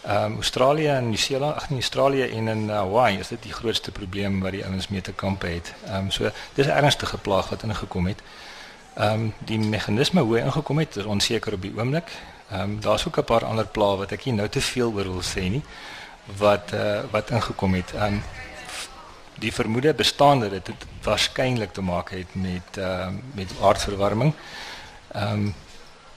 Ehm 0.01 0.23
um, 0.23 0.35
Australië 0.35 0.87
en 0.87 1.09
Nieu-Seeland, 1.09 1.55
ag 1.55 1.69
nee, 1.69 1.79
Australië 1.79 2.23
en 2.23 2.47
in 2.47 2.69
Hawaii 2.69 3.19
is 3.19 3.27
dit 3.27 3.43
die 3.43 3.53
grootste 3.53 3.91
probleem 3.91 4.39
wat 4.39 4.51
die 4.51 4.65
ouens 4.65 4.87
mee 4.87 5.01
te 5.01 5.13
kampe 5.13 5.47
het. 5.47 5.73
Ehm 5.85 5.95
um, 5.95 6.11
so 6.11 6.29
dis 6.53 6.65
'n 6.65 6.69
ernstige 6.69 7.17
plaag 7.17 7.49
wat 7.49 7.63
ingekom 7.63 8.07
het. 8.07 8.21
Ehm 8.95 9.13
um, 9.13 9.33
die 9.37 9.59
meganisme 9.59 10.21
hoe 10.21 10.39
ingekom 10.39 10.79
het 10.79 10.95
is 10.95 11.03
onseker 11.03 11.53
op 11.53 11.61
die 11.61 11.73
oomblik. 11.77 12.09
Ehm 12.51 12.61
um, 12.61 12.81
daar's 12.81 13.07
ook 13.07 13.17
'n 13.17 13.23
paar 13.23 13.45
ander 13.45 13.67
plaae 13.67 13.97
wat 13.97 14.11
ek 14.11 14.25
nie 14.25 14.33
nou 14.33 14.49
te 14.49 14.61
veel 14.61 14.91
oor 14.91 15.03
wil 15.03 15.23
sê 15.23 15.41
nie 15.49 15.63
wat 16.37 16.71
uh, 16.73 16.99
wat 17.11 17.29
ingekom 17.29 17.73
het. 17.73 17.93
Ehm 17.93 18.03
um, 18.03 18.23
die 19.41 19.53
vermoede 19.53 19.93
bestaan 19.93 20.39
dat 20.39 20.51
dit 20.51 20.85
waarskynlik 21.03 21.73
te 21.73 21.81
maak 21.81 22.13
het 22.13 22.35
met 22.37 22.77
ehm 22.77 23.15
uh, 23.15 23.35
met 23.37 23.51
aardverwarming. 23.61 24.33
Ehm 25.11 25.33
um, 25.33 25.53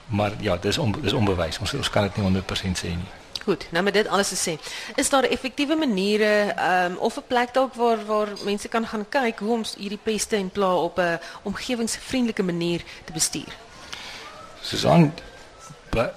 maar 0.05 0.31
ja, 0.39 0.57
dis 0.57 0.77
on, 0.77 0.95
dis 1.01 1.13
onbewys. 1.13 1.59
Ons 1.59 1.73
ons 1.73 1.89
kan 1.89 2.03
dit 2.03 2.17
nie 2.17 2.41
100% 2.41 2.81
sê 2.81 2.91
nie. 2.93 3.11
Goed, 3.45 3.67
nou 3.71 3.83
met 3.83 3.93
dit 3.93 4.07
alles 4.07 4.29
te 4.29 4.37
sê, 4.37 4.53
is 4.95 5.09
daar 5.09 5.23
effektiewe 5.23 5.75
maniere 5.75 6.53
ehm 6.55 6.91
um, 6.91 6.97
of 6.97 7.17
'n 7.17 7.27
plek 7.27 7.53
dalk 7.53 7.73
waar 7.73 8.05
waar 8.05 8.27
mense 8.43 8.67
kan 8.67 8.87
gaan 8.87 9.05
kyk 9.09 9.39
hoe 9.39 9.51
om 9.51 9.63
hierdie 9.77 10.01
peste 10.03 10.35
en 10.35 10.49
pla 10.49 10.73
op 10.75 10.97
'n 10.99 11.19
omgewingsvriendelike 11.43 12.43
manier 12.43 12.81
te 13.05 13.11
bestuur? 13.13 13.53
Susan, 14.61 15.13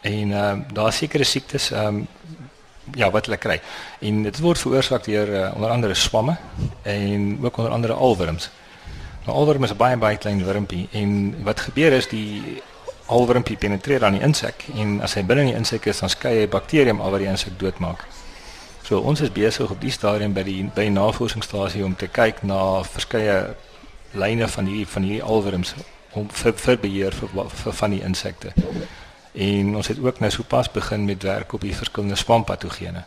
En 0.00 0.32
ehm 0.32 0.50
um, 0.50 0.66
daar 0.72 0.92
sekere 0.92 1.24
siektes 1.24 1.70
ehm 1.70 1.86
um, 1.86 2.06
ja, 2.92 3.10
wat 3.10 3.26
hulle 3.26 3.38
kry. 3.40 3.60
En 4.00 4.22
dit 4.22 4.40
word 4.40 4.58
veroorsaak 4.58 5.04
deur 5.04 5.28
uh, 5.28 5.54
onder 5.54 5.70
andere 5.70 5.94
swamme 5.94 6.36
en 6.82 7.38
ook 7.42 7.56
onder 7.56 7.72
andere 7.72 7.92
alwurms. 7.92 8.50
Nou 9.24 9.36
alwurm 9.36 9.64
is 9.64 9.70
'n 9.70 9.76
baie 9.76 9.96
baie 9.96 10.16
klein 10.16 10.44
wurmpie 10.44 10.88
en 10.92 11.34
wat 11.44 11.60
gebeur 11.60 11.92
is 11.92 12.08
die 12.08 12.62
alwurmpie 13.06 13.56
penetreer 13.56 14.04
aan 14.04 14.12
die 14.12 14.22
insek 14.22 14.64
en 14.74 15.00
as 15.00 15.14
hy 15.14 15.24
binne 15.24 15.42
in 15.42 15.48
die 15.48 15.56
insek 15.56 15.86
is 15.86 16.00
dan 16.00 16.08
skei 16.08 16.38
hy 16.40 16.48
bakterium 16.48 17.00
al 17.00 17.10
wat 17.10 17.20
die 17.20 17.28
insek 17.28 17.58
doodmaak. 17.58 18.04
So 18.82 18.98
ons 18.98 19.20
is 19.20 19.32
besig 19.32 19.70
op 19.70 19.80
die 19.80 19.90
stadium 19.90 20.32
by 20.32 20.42
die 20.42 20.62
by 20.74 20.82
die 20.82 20.90
navorsingsstasie 20.90 21.84
om 21.84 21.96
te 21.96 22.08
kyk 22.08 22.42
na 22.42 22.82
verskeie 22.82 23.54
lyne 24.12 24.48
van 24.48 24.66
hierdie 24.66 24.86
van 24.86 25.02
hierdie 25.02 25.22
alwurms 25.22 25.74
om 26.12 26.28
vir, 26.28 26.52
vir 26.52 26.76
beheer 26.78 27.12
vir, 27.12 27.48
vir 27.48 27.72
van 27.72 27.90
die 27.90 28.02
insekte. 28.02 28.52
En 29.34 29.76
ons 29.76 29.88
het 29.88 29.98
ook 29.98 30.20
nou 30.20 30.30
sopas 30.30 30.70
begin 30.70 31.04
met 31.04 31.22
werk 31.22 31.52
op 31.52 31.60
die 31.60 31.76
verskillende 31.76 32.16
swampatogene. 32.16 33.04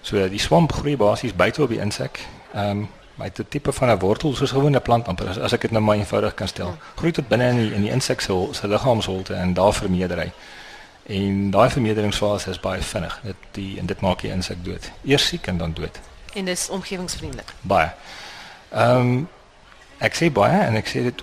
So 0.00 0.28
die 0.28 0.38
swamp 0.38 0.72
groei 0.72 0.96
basies 0.96 1.36
buite 1.36 1.62
op 1.62 1.68
die 1.68 1.80
insek. 1.80 2.20
Ehm 2.54 2.70
um, 2.70 2.88
Maar 3.20 3.28
dit 3.32 3.46
'n 3.46 3.48
tipe 3.48 3.72
van 3.72 3.88
'n 3.90 3.98
wortel 3.98 4.34
soos 4.34 4.52
'n 4.52 4.54
gewone 4.54 4.80
plant 4.80 5.08
amper 5.08 5.28
as, 5.28 5.38
as 5.38 5.52
ek 5.52 5.60
dit 5.60 5.70
nou 5.70 5.84
maar 5.84 5.96
eenvoudig 5.96 6.34
kan 6.34 6.48
stel. 6.48 6.76
Groei 6.94 7.12
tot 7.12 7.28
binne 7.28 7.48
in 7.48 7.56
die, 7.56 7.74
in 7.74 7.80
die 7.80 7.90
insek 7.90 8.20
se 8.20 8.48
se 8.50 8.68
liggaamsholte 8.68 9.34
en 9.34 9.54
daar 9.54 9.74
vermeerder 9.74 10.18
hy. 10.18 10.32
En 11.02 11.50
daai 11.50 11.70
vermeerderingsfase 11.70 12.50
is 12.50 12.60
baie 12.60 12.82
vinnig. 12.82 13.20
Dit 13.22 13.34
die 13.50 13.78
en 13.78 13.86
dit 13.86 14.00
maak 14.00 14.20
die 14.20 14.30
insek 14.30 14.64
dood. 14.64 14.90
Eers 15.04 15.26
siek 15.26 15.46
en 15.46 15.58
dan 15.58 15.72
dood. 15.72 16.00
En 16.34 16.44
dis 16.44 16.68
omgewingsvriendelik. 16.68 17.52
Baie. 17.60 17.90
Ehm 18.68 18.96
um, 18.96 19.28
ek 19.98 20.14
sê 20.14 20.32
baie 20.32 20.60
en 20.60 20.74
ek 20.74 20.88
sê 20.88 21.02
dit 21.02 21.22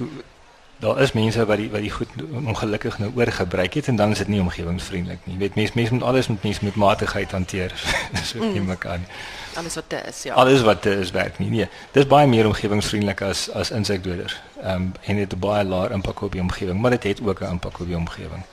daar 0.79 1.01
is 1.01 1.11
mense 1.11 1.45
wat 1.45 1.57
die 1.57 1.69
wat 1.69 1.81
die 1.81 1.91
goed 1.91 2.09
ongelukkig 2.45 2.99
nou 2.99 3.11
oorgebruik 3.15 3.73
het 3.73 3.87
en 3.87 3.95
dan 3.95 4.11
is 4.11 4.17
dit 4.17 4.27
nie 4.27 4.41
omgewingsvriendelik 4.41 5.19
nie. 5.23 5.33
Jy 5.33 5.39
weet 5.39 5.55
mense 5.55 5.73
mense 5.75 5.93
moet 5.93 6.03
alles 6.03 6.27
met 6.27 6.43
mense 6.43 6.65
met 6.65 6.75
matigheid 6.75 7.31
hanteer. 7.31 7.73
so 8.29 8.37
mm. 8.43 8.53
nie 8.53 8.61
mekaar 8.61 8.97
nie 8.97 9.11
alles 9.57 9.75
wat 9.75 9.89
te 9.89 10.01
is, 10.07 10.23
ja. 10.23 10.33
Alles 10.33 10.61
wat 10.61 10.81
te 10.81 10.89
is 10.99 11.11
werk 11.11 11.39
nie. 11.39 11.49
Nee, 11.49 11.67
dis 11.91 12.07
baie 12.07 12.27
meer 12.27 12.45
omgewingsvriendelik 12.45 13.21
as 13.25 13.47
as 13.53 13.71
insekdoders. 13.71 14.37
Ehm 14.61 14.75
um, 14.75 14.91
en 15.01 15.21
dit 15.21 15.31
het 15.31 15.39
baie 15.39 15.65
laer 15.65 15.91
impak 15.91 16.21
op 16.21 16.31
die 16.31 16.41
omgewing, 16.41 16.79
maar 16.81 16.91
dit 16.91 17.03
het 17.03 17.21
ook 17.25 17.41
'n 17.41 17.57
impak 17.57 17.79
op 17.79 17.87
die 17.87 17.97
omgewing. 17.97 18.43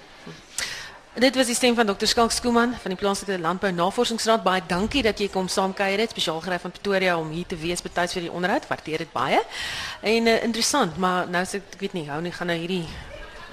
Dit 1.15 1.35
was 1.35 1.47
die 1.47 1.55
stem 1.55 1.75
van 1.75 1.87
Dr. 1.87 2.07
Skalk 2.07 2.33
Skooman 2.35 2.73
van 2.75 2.91
die 2.91 2.99
Plaaslike 2.99 3.39
Landbou 3.39 3.71
Navorsingsraad. 3.73 4.43
Baie 4.43 4.63
dankie 4.67 5.03
dat 5.07 5.21
jy 5.23 5.29
kom 5.31 5.47
saamkuier 5.49 6.01
het, 6.03 6.11
spesiaal 6.11 6.41
gery 6.43 6.59
van 6.59 6.75
Pretoria 6.75 7.15
om 7.19 7.31
hier 7.31 7.47
te 7.47 7.55
wees 7.57 7.83
betyds 7.87 8.17
vir 8.19 8.27
die 8.27 8.33
onderhoud. 8.35 8.67
Waardeer 8.67 9.05
dit 9.05 9.13
baie. 9.13 9.39
En 10.03 10.27
uh, 10.27 10.35
interessant, 10.43 10.99
maar 10.99 11.31
nou 11.31 11.45
sê 11.47 11.61
ek 11.63 11.79
weet 11.79 11.95
nie, 11.95 12.09
hou 12.11 12.19
nie 12.25 12.35
gaan 12.35 12.51
nou 12.51 12.59
hierdie 12.59 12.83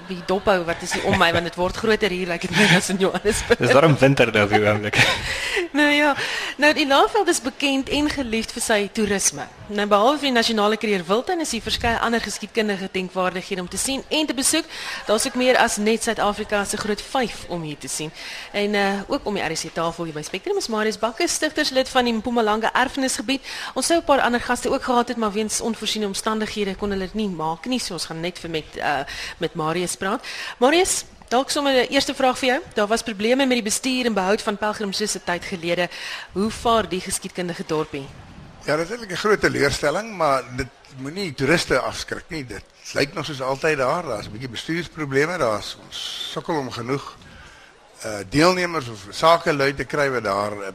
wie 0.08 0.22
dophou 0.26 0.64
wat 0.64 0.82
is 0.82 0.92
hier 0.92 1.04
om 1.04 1.18
my 1.18 1.32
want 1.32 1.44
dit 1.44 1.58
word 1.60 1.76
groter 1.76 2.10
hier 2.10 2.26
like 2.26 2.46
dit 2.46 2.56
my 2.56 2.76
as 2.76 2.88
in 2.88 2.98
Johannesburg. 3.02 3.58
Dis 3.64 3.72
daarom 3.72 3.96
winter 3.98 4.32
nou 4.32 4.46
vir 4.48 4.68
oomblik. 4.68 4.98
nou 5.80 5.90
ja, 5.90 6.14
nou 6.56 6.72
die 6.76 6.86
Laagveld 6.86 7.28
is 7.28 7.40
bekend 7.40 7.88
en 7.88 8.10
geliefd 8.10 8.52
vir 8.52 8.62
sy 8.62 8.80
toerisme. 8.92 9.48
Nou 9.72 9.86
behalwe 9.88 10.18
vir 10.20 10.28
die 10.28 10.34
nasionale 10.36 10.76
kreer 10.76 11.04
wildtuin 11.08 11.40
is 11.40 11.52
hier 11.54 11.62
verskeie 11.64 11.98
ander 12.04 12.20
geskiedkundige 12.20 12.88
denkwaardighede 12.92 13.62
om 13.62 13.68
te 13.72 13.78
sien 13.80 14.02
en 14.08 14.26
te 14.26 14.34
besoek. 14.36 14.66
Daar's 15.06 15.24
ook 15.26 15.38
meer 15.40 15.56
as 15.56 15.78
net 15.80 16.02
Suid-Afrika 16.04 16.64
se 16.68 16.76
groot 16.76 17.00
5 17.00 17.46
om 17.48 17.62
hier 17.62 17.78
te 17.78 17.88
sien. 17.88 18.10
En 18.52 18.74
uh 18.74 18.90
ook 19.08 19.26
om 19.26 19.34
die 19.34 19.42
RC 19.42 19.72
tafel 19.72 20.04
hier 20.04 20.14
by 20.14 20.22
Spectrum 20.22 20.56
is 20.60 20.68
Marius 20.68 20.98
Bakker 20.98 21.28
stigterslid 21.28 21.88
van 21.88 22.04
die 22.04 22.12
Mpumalanga 22.12 22.72
erfenisgebied. 22.74 23.40
Ons 23.74 23.86
sou 23.86 23.98
'n 23.98 24.04
paar 24.04 24.20
ander 24.20 24.40
gaste 24.40 24.70
ook 24.70 24.82
gehad 24.82 25.08
het, 25.08 25.16
maar 25.16 25.32
weens 25.32 25.60
onvoorsiene 25.60 26.06
omstandighede 26.06 26.74
kon 26.74 26.90
hulle 26.90 27.04
dit 27.04 27.14
nie 27.14 27.28
maak 27.28 27.66
nie. 27.66 27.78
So 27.78 27.94
ons 27.94 28.04
gaan 28.04 28.20
net 28.20 28.38
vir 28.38 28.50
met 28.50 28.76
uh 28.76 29.04
met 29.38 29.54
Marius 29.54 29.96
praat. 30.02 30.26
Marius, 30.58 31.04
dalk 31.28 31.50
sommer 31.50 31.72
'n 31.72 31.92
eerste 31.94 32.14
vraag 32.14 32.38
vir 32.38 32.48
jou. 32.48 32.60
Daar 32.74 32.86
was 32.86 33.02
probleme 33.02 33.46
met 33.46 33.56
die 33.60 33.70
bestuur 33.70 34.04
en 34.06 34.14
behoud 34.14 34.42
van 34.42 34.56
pelgrimsrisse 34.56 35.20
tyd 35.24 35.44
gelede. 35.44 35.88
Hoe 36.32 36.50
vaar 36.50 36.88
die 36.88 37.00
geskiedkundige 37.00 37.64
dorpie? 37.66 38.06
Ja, 38.64 38.76
dit 38.76 38.84
is 38.84 38.90
eintlik 38.90 39.10
'n 39.10 39.24
groot 39.24 39.40
teleurstelling, 39.40 40.16
maar 40.16 40.42
dit 40.56 40.68
moenie 40.96 41.34
toeriste 41.34 41.78
afskrik 41.78 42.24
nie. 42.28 42.46
Dit 42.46 42.64
lyk 42.92 43.14
nog 43.14 43.24
soos 43.24 43.40
altyd 43.40 43.78
daar. 43.78 44.02
Daar's 44.02 44.26
'n 44.26 44.30
bietjie 44.30 44.48
bestuursprobleme. 44.48 45.38
Daar's 45.38 45.76
ons 45.84 46.28
sukkel 46.32 46.54
om 46.54 46.70
genoeg 46.70 47.16
uh 48.04 48.18
deelnemers 48.28 48.88
of 48.88 49.06
sakelui 49.10 49.74
te 49.74 49.84
kry 49.84 50.10
wat 50.10 50.24
daar 50.24 50.52
uh, 50.52 50.68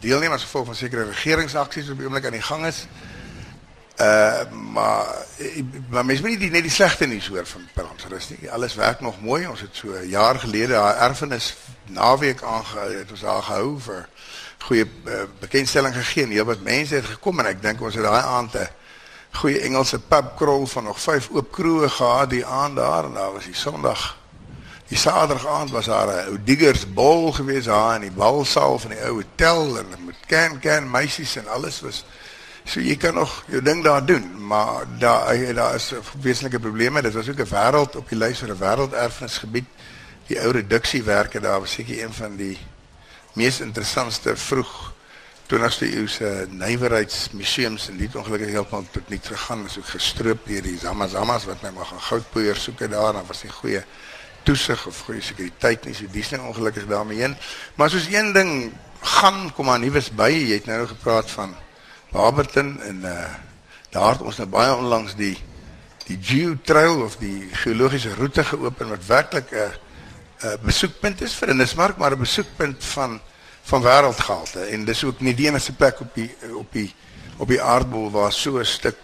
deelnemers 0.00 0.42
gevolg 0.42 0.66
van 0.66 0.74
sekere 0.74 1.04
regeringsaksies 1.04 1.90
op 1.90 1.96
die 1.96 2.06
oomblik 2.06 2.24
aan 2.24 2.38
die 2.40 2.48
gang 2.50 2.66
is. 2.66 2.86
Uh 2.86 3.13
maar 4.50 5.06
eh, 5.38 5.62
maar 5.88 6.04
mens 6.04 6.20
moet 6.20 6.38
nie 6.38 6.50
net 6.50 6.62
die 6.62 6.70
slegte 6.70 7.06
nuus 7.06 7.28
hoor 7.28 7.46
van 7.46 7.68
Pelhamsrus 7.74 8.28
nie. 8.28 8.50
Alles 8.50 8.74
werk 8.74 9.00
nog 9.00 9.20
mooi. 9.20 9.46
Ons 9.46 9.60
het 9.60 9.76
so 9.76 9.88
'n 9.88 10.08
jaar 10.08 10.38
gelede 10.38 10.74
haar 10.74 10.96
erfenis 10.96 11.56
naweek 11.86 12.42
aangehou. 12.42 12.96
Het 12.96 13.10
ons 13.10 13.22
haar 13.22 13.42
gehou 13.42 13.80
vir 13.80 14.08
goeie 14.58 14.84
uh, 15.04 15.12
bekendstelling 15.40 15.94
gegee. 15.94 16.26
Heel 16.26 16.44
wat 16.44 16.60
mense 16.60 16.94
het 16.94 17.04
gekom 17.04 17.38
en 17.38 17.46
ek 17.46 17.62
dink 17.62 17.80
ons 17.80 17.94
het 17.94 18.04
daai 18.04 18.22
aand 18.22 18.54
'n 18.54 18.68
goeie 19.30 19.60
Engelse 19.60 19.98
pub 19.98 20.36
crawl 20.36 20.66
van 20.66 20.84
nog 20.84 21.00
5 21.00 21.28
oop 21.32 21.52
kroege 21.52 21.88
gehad 21.88 22.30
die 22.30 22.46
aand 22.46 22.76
daar 22.76 23.04
en 23.04 23.12
daar 23.12 23.32
was 23.32 23.44
die 23.44 23.54
Sondag 23.54 24.16
Die 24.88 24.98
Saterdag 24.98 25.46
aand 25.46 25.70
was 25.70 25.86
daar 25.86 26.06
'n 26.06 26.28
ou 26.28 26.38
diggers 26.44 26.92
bol 26.92 27.32
gewees 27.32 27.64
daar 27.64 27.94
in 27.94 28.00
die 28.00 28.10
balsaal 28.10 28.78
van 28.78 28.90
die 28.90 29.00
ou 29.00 29.14
hotel 29.14 29.78
en 29.78 29.86
met 30.04 30.16
kan 30.26 30.60
kan 30.60 30.90
meisies 30.90 31.36
en 31.36 31.48
alles 31.48 31.80
was 31.80 32.04
So 32.64 32.80
jy 32.80 32.96
kan 32.96 33.14
nog 33.14 33.44
jou 33.52 33.60
ding 33.62 33.82
daar 33.84 34.04
doen, 34.06 34.46
maar 34.46 34.86
daar 34.98 35.54
daar 35.54 35.74
is 35.74 35.92
wesenlike 36.20 36.60
probleme. 36.60 37.02
Dit 37.02 37.12
was 37.12 37.28
ook 37.28 37.38
'n 37.38 37.54
wêreld 37.54 37.96
op 37.96 38.08
die 38.08 38.18
lys 38.18 38.38
vir 38.38 38.48
'n 38.48 38.58
wêrelderfenisgebied. 38.58 39.66
Die 40.26 40.40
ou 40.40 40.50
reduksiewerke 40.52 41.40
daar 41.40 41.60
was 41.60 41.72
seker 41.72 42.02
een 42.02 42.12
van 42.12 42.36
die 42.36 42.58
mees 43.32 43.60
interessantste 43.60 44.36
vroeg 44.36 44.92
20ste 45.46 45.84
eeu 45.84 46.06
se 46.08 46.46
nywerheidsmuseums 46.48 47.88
en 47.88 47.96
dit 47.96 48.16
ongelukkig 48.16 48.48
heeltemal 48.48 48.86
tot 48.90 49.08
niks 49.08 49.28
gegaan. 49.28 49.64
Is 49.66 49.78
ook 49.78 49.88
gestroop 49.92 50.46
deur 50.46 50.62
die 50.62 50.78
Zamazamas 50.78 51.44
wat 51.44 51.62
net 51.62 51.74
maar 51.74 51.86
gaan 51.86 52.00
goudpoeier 52.00 52.56
soek 52.56 52.78
daar 52.78 53.08
en 53.08 53.20
dan 53.20 53.26
was 53.26 53.42
nie 53.42 53.52
goeie 53.52 53.84
toesig 54.42 54.86
of 54.86 55.00
goeie 55.00 55.20
sekuriteit 55.20 55.84
nie. 55.84 55.94
So 55.94 56.04
dis 56.10 56.30
net 56.30 56.40
ongelukkig 56.40 56.86
daarmee 56.86 57.20
heen. 57.20 57.36
Maar 57.74 57.90
soos 57.90 58.08
een 58.08 58.32
ding 58.32 58.72
gaan 59.00 59.52
kom 59.52 59.70
aan 59.70 59.84
nuus 59.84 60.10
by. 60.10 60.30
Jy 60.32 60.54
het 60.54 60.66
nou 60.66 60.86
gepraat 60.86 61.30
van 61.30 61.54
Barberton 62.14 62.78
en 62.82 63.02
uh 63.04 63.26
daar 63.94 64.16
het 64.16 64.24
ons 64.26 64.40
nou 64.40 64.48
baie 64.50 64.72
onlangs 64.74 65.12
die 65.14 65.36
die 66.08 66.16
Geo 66.20 66.56
Trail 66.66 67.02
of 67.04 67.14
die 67.20 67.46
geologiese 67.62 68.14
roete 68.14 68.42
geopen 68.44 68.88
wat 68.90 69.06
werklik 69.06 69.52
'n 69.52 69.70
'n 70.44 70.58
besoekpunt 70.62 71.22
is 71.22 71.34
vir 71.34 71.54
Nismark, 71.54 71.96
maar 71.96 72.12
'n 72.12 72.18
besoekpunt 72.18 72.84
van 72.84 73.20
van 73.62 73.82
wêreldgehalte. 73.82 74.60
En 74.60 74.84
dis 74.84 75.04
ook 75.04 75.20
nie 75.20 75.34
die 75.34 75.46
enigste 75.46 75.72
plek 75.72 76.00
op 76.00 76.14
die 76.14 76.34
op 76.54 76.72
die 76.72 76.94
op 77.36 77.48
die 77.48 77.62
aardbol 77.62 78.10
waar 78.10 78.32
so 78.32 78.58
'n 78.58 78.64
stuk 78.64 78.98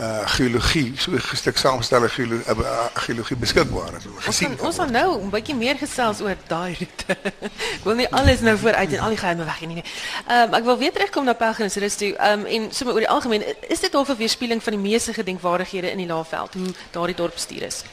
uh 0.00 0.28
geologie, 0.36 0.92
so 0.96 1.10
'n 1.12 1.36
stuk 1.36 1.56
samengestelde 1.56 2.08
geologie, 2.08 2.52
uh, 2.54 2.58
uh, 2.58 2.84
geologie 2.94 3.36
beskikbaar 3.36 3.92
is. 3.96 4.04
Ons 4.26 4.38
gaan 4.38 4.56
ons 4.60 4.76
gaan 4.76 4.92
nou 4.92 5.20
'n 5.22 5.30
bietjie 5.30 5.54
meer 5.54 5.76
gesels 5.76 6.20
oor 6.20 6.36
daai 6.46 6.76
roete. 6.78 7.16
ek 7.76 7.84
wil 7.84 7.94
nie 7.94 8.08
alles 8.08 8.40
nou 8.40 8.56
vooruit 8.56 8.92
en 8.92 8.98
al 8.98 9.08
die 9.08 9.18
geheime 9.18 9.44
weg 9.44 9.60
nie. 9.60 9.84
Ehm 10.26 10.48
um, 10.48 10.54
ek 10.54 10.64
wil 10.64 10.78
weer 10.78 10.92
terugkom 10.92 11.24
na 11.24 11.32
Pelgrimsrus 11.32 11.96
toe. 11.96 12.16
Ehm 12.16 12.40
um, 12.40 12.46
en 12.46 12.72
sommer 12.72 12.94
oor 12.94 13.04
die 13.04 13.08
algemeen, 13.08 13.44
is 13.68 13.80
dit 13.80 13.92
half 13.92 14.08
'n 14.08 14.16
weerspieëling 14.16 14.62
van 14.62 14.72
die 14.72 14.82
meeste 14.82 15.12
gedenkwaardighede 15.12 15.90
in 15.90 15.98
die 15.98 16.06
Laagveld 16.06 16.54
hoe 16.54 16.72
daardie 16.90 17.16
dorp 17.16 17.34
bestuur 17.34 17.62
is? 17.62 17.84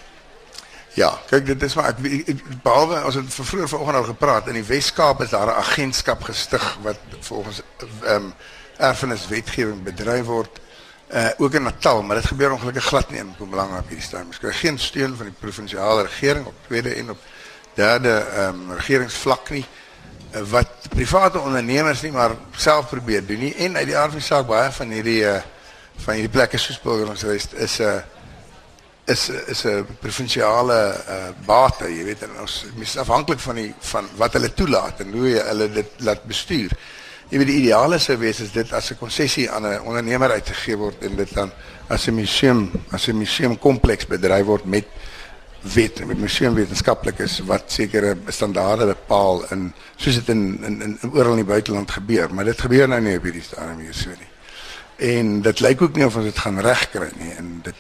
Ja, 0.94 1.20
kyk 1.30 1.46
dit 1.46 1.64
is 1.64 1.74
maar 1.76 1.90
ek, 1.92 2.00
ek 2.26 2.40
behalwe 2.64 3.04
ons 3.06 3.16
het 3.16 3.34
vroeër 3.34 3.68
vanoggend 3.68 3.98
al 3.98 4.04
gepraat 4.04 4.48
in 4.48 4.54
die 4.54 4.64
Wes-Kaap 4.64 5.22
is 5.22 5.30
daar 5.30 5.48
'n 5.48 5.60
agentskap 5.60 6.24
gestig 6.24 6.78
wat 6.82 6.98
volgens 7.20 7.62
ehm 7.78 8.16
um, 8.16 8.34
erfeniswetgewing 8.78 9.84
bedryf 9.84 10.26
word 10.26 10.60
uh 11.08 11.30
ook 11.38 11.54
in 11.54 11.64
Natal, 11.64 12.02
maar 12.04 12.16
dit 12.16 12.26
gebeur 12.26 12.52
ongelukkig 12.52 12.84
glad 12.84 13.10
nie 13.10 13.20
in 13.20 13.28
Mpumalanga 13.28 13.78
op 13.80 13.88
hierdie 13.88 14.06
stadium. 14.06 14.28
Ons 14.28 14.40
kry 14.40 14.52
geen 14.52 14.80
steun 14.80 15.16
van 15.16 15.30
die 15.30 15.36
provinsiale 15.40 16.04
regering 16.04 16.46
op 16.46 16.56
tweede 16.68 16.94
en 16.96 17.10
op 17.10 17.20
derde 17.74 18.18
ehm 18.18 18.50
um, 18.50 18.74
regeringsvlak 18.76 19.50
nie 19.50 19.66
uh, 20.34 20.42
wat 20.52 20.90
private 20.90 21.40
ondernemers 21.40 22.02
nie 22.02 22.12
maar 22.12 22.36
self 22.58 22.90
probeer 22.90 23.26
doen 23.26 23.40
nie 23.40 23.54
en 23.56 23.78
uit 23.78 23.88
die 23.88 23.98
aard 23.98 24.12
van 24.12 24.20
die 24.20 24.28
saak 24.28 24.48
baie 24.48 24.72
van 24.72 24.92
hierdie 24.92 25.22
uh 25.24 25.40
van 25.98 26.14
hierdie 26.14 26.34
plekke 26.34 26.60
soos 26.62 26.78
Pilgrimsrest 26.80 27.54
is 27.54 27.80
'n 27.80 27.84
uh, 27.84 28.02
is 29.08 29.30
is 29.30 29.64
'n 29.66 29.86
provinsiale 30.00 30.80
uh 31.10 31.30
bate, 31.46 31.88
jy 31.88 32.04
weet, 32.04 32.24
en 32.24 32.40
ons 32.42 32.66
is 32.80 32.98
afhanklik 32.98 33.40
van 33.40 33.56
die 33.56 33.74
van 33.80 34.10
wat 34.18 34.34
hulle 34.34 34.54
toelaat 34.54 35.00
en 35.00 35.12
hoe 35.12 35.30
hulle 35.40 35.72
dit 35.72 35.90
laat 35.98 36.24
bestuur. 36.24 36.72
Jy 37.27 37.41
weet 37.41 37.50
die 37.50 37.57
ideale 37.60 37.98
sou 38.00 38.15
wees 38.22 38.39
is 38.39 38.53
dit 38.55 38.69
as 38.72 38.91
'n 38.91 38.98
konsessie 38.98 39.50
aan 39.51 39.65
'n 39.67 39.81
ondernemer 39.84 40.31
uitgegee 40.31 40.77
word 40.77 41.03
en 41.03 41.15
dit 41.15 41.34
dan 41.34 41.51
as 41.89 42.08
'n 42.08 42.15
museum, 42.15 42.71
as 42.91 43.08
'n 43.08 43.17
museumkompleks 43.17 44.08
bedryf 44.08 44.45
word 44.45 44.65
met 44.65 44.86
wet 45.62 46.06
met 46.06 46.19
museumwetenskaplikes 46.19 47.39
wat 47.39 47.71
sekere 47.71 48.17
standaarde 48.28 48.86
bepaal 48.86 49.43
in 49.52 49.73
soos 49.97 50.15
dit 50.15 50.30
in 50.30 50.63
in 50.63 50.82
in 50.82 51.12
oral 51.12 51.32
in 51.32 51.43
die 51.43 51.52
buiteland 51.54 51.91
gebeur, 51.91 52.34
maar 52.34 52.45
dit 52.45 52.62
gebeur 52.62 52.88
nou 52.88 53.02
nie 53.02 53.17
op 53.17 53.23
hierdie 53.23 53.43
stadium 53.43 53.80
hier 53.80 53.93
so 53.93 54.10
nie. 54.10 54.32
En 54.97 55.41
dit 55.41 55.60
lyk 55.60 55.82
ook 55.82 55.95
nie 55.95 56.06
of 56.06 56.15
ons 56.15 56.25
dit 56.25 56.39
gaan 56.39 56.60
regkry 56.60 57.12
nie 57.17 57.34
en 57.38 57.60
dit 57.63 57.75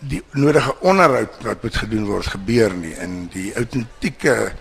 die 0.00 0.22
nodige 0.32 0.80
onderhoud 0.80 1.42
wat 1.42 1.62
moet 1.62 1.76
gedoen 1.76 2.04
word 2.06 2.26
gebeur 2.26 2.74
nie 2.74 2.94
in 2.94 3.26
die 3.32 3.54
autentieke 3.54 4.52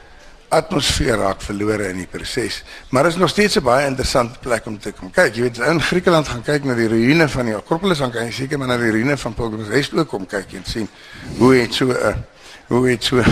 atmosfeer 0.49 1.17
raak 1.19 1.41
verlore 1.41 1.89
in 1.91 1.97
die 2.01 2.07
proses. 2.07 2.61
Maar 2.89 3.07
is 3.07 3.15
nog 3.15 3.29
steeds 3.29 3.55
'n 3.55 3.63
baie 3.63 3.87
interessante 3.87 4.39
plek 4.39 4.65
om 4.65 4.79
te 4.79 4.91
kom 4.91 5.11
kyk. 5.11 5.35
Jy 5.35 5.41
weet 5.41 5.57
in 5.57 5.81
Griekeland 5.81 6.27
gaan 6.27 6.41
kyk 6.41 6.63
na 6.63 6.73
die 6.73 6.87
ruïne 6.87 7.29
van 7.29 7.45
die 7.45 7.55
Akropolis, 7.55 7.97
dan 7.97 8.11
kan 8.11 8.25
jy 8.25 8.31
seker 8.31 8.57
maar 8.57 8.67
na 8.67 8.77
die 8.77 8.91
ruïne 8.91 9.17
van 9.17 9.33
Pilgrim's 9.33 9.67
Rest 9.67 9.93
ook 9.93 10.07
kom 10.07 10.25
kyk 10.25 10.53
en 10.53 10.63
sien 10.65 10.89
hoe 11.37 11.55
het 11.55 11.73
so 11.73 11.91
'n 11.91 12.25
hoe 12.67 12.89
het 12.89 13.03
so 13.03 13.17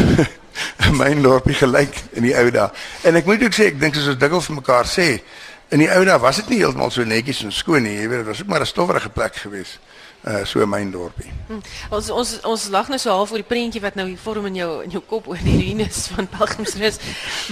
'n 0.89 0.95
myn 0.97 1.21
dorpie 1.21 1.55
gelyk 1.55 2.03
in 2.11 2.23
die 2.23 2.37
ou 2.37 2.51
dae. 2.51 2.69
En 3.01 3.15
ek 3.15 3.25
moet 3.25 3.43
ook 3.43 3.53
sê 3.53 3.65
ek 3.65 3.79
dink 3.79 3.95
soos 3.95 4.07
ons 4.07 4.17
dikwels 4.17 4.45
vir 4.45 4.55
mekaar 4.55 4.85
sê, 4.85 5.21
in 5.69 5.79
die 5.79 5.91
ou 5.91 6.05
dae 6.05 6.19
was 6.19 6.35
dit 6.35 6.49
nie 6.49 6.57
heeltemal 6.57 6.91
so 6.91 7.03
netjies 7.03 7.43
en 7.43 7.51
skoon 7.51 7.83
nie. 7.83 8.01
Jy 8.01 8.07
weet 8.07 8.17
dit 8.17 8.27
was 8.27 8.41
ook 8.41 8.47
maar 8.47 8.61
'n 8.61 8.65
stowwerige 8.65 9.09
plek 9.09 9.35
geweest 9.35 9.79
uh, 10.27 10.43
so 10.45 10.65
myn 10.65 10.91
dorpie. 10.91 11.29
Hmm. 11.47 11.61
Ons 11.93 12.09
ons 12.09 12.33
ons 12.43 12.67
lag 12.73 12.89
nou 12.89 12.99
so 13.01 13.13
half 13.13 13.31
oor 13.31 13.41
die 13.43 13.47
prentjie 13.47 13.81
wat 13.83 13.95
nou 13.99 14.07
hier 14.07 14.21
vorm 14.21 14.49
in 14.49 14.59
jou 14.59 14.71
in 14.83 14.95
jou 14.95 15.01
kop 15.05 15.29
oor 15.31 15.41
die 15.45 15.57
ruïnes 15.59 16.07
van 16.15 16.29
Pelgrimsrus. 16.37 16.99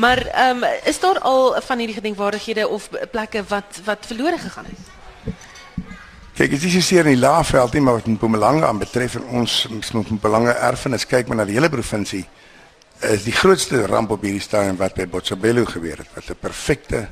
Maar 0.02 0.26
ehm 0.26 0.64
um, 0.64 0.70
is 0.90 1.00
daar 1.00 1.20
al 1.20 1.62
van 1.62 1.84
hierdie 1.84 2.00
gedenkwaardighede 2.00 2.68
of 2.68 2.90
plekke 3.12 3.44
wat 3.48 3.82
wat 3.86 4.06
verlore 4.10 4.38
gegaan 4.38 4.70
het? 4.72 4.92
Kyk, 6.34 6.50
dit 6.50 6.64
is 6.64 6.90
hier 6.90 7.06
in 7.06 7.14
die 7.14 7.22
Laagveld 7.22 7.74
nie, 7.74 7.82
maar 7.86 8.00
wat 8.00 8.08
in 8.10 8.16
Mpumalanga 8.18 8.66
aanbetref 8.68 9.20
en 9.20 9.28
ons 9.44 9.68
moet 9.94 10.10
Mpumalanga 10.10 10.56
erfenis 10.70 11.06
kyk 11.06 11.28
maar 11.28 11.44
na 11.44 11.46
die 11.46 11.60
hele 11.60 11.70
provinsie 11.70 12.26
is 13.04 13.26
die 13.28 13.36
grootste 13.36 13.84
ramp 13.86 14.12
op 14.16 14.24
hierdie 14.24 14.42
stadium 14.42 14.78
wat 14.80 14.96
by 14.96 15.06
Botshabelo 15.12 15.66
gebeur 15.68 16.00
het 16.02 16.10
wat 16.16 16.30
'n 16.30 16.40
perfekte 16.40 17.08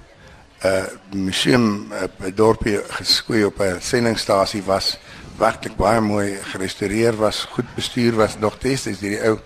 uh 0.64 0.84
museum 1.14 1.92
uh, 1.92 2.30
dorpie 2.36 2.78
geskoei 3.00 3.46
op 3.46 3.60
'n 3.60 3.82
sendingstasie 3.82 4.64
was 4.64 4.98
werklik 5.38 5.76
baie 5.76 6.02
mooi 6.02 6.38
gerestoreer 6.52 7.16
was, 7.18 7.48
goed 7.52 7.76
bestuur 7.76 8.16
was 8.16 8.38
nog 8.38 8.56
steeds 8.60 8.88
is 8.88 9.00
die 9.00 9.18
ou 9.26 9.40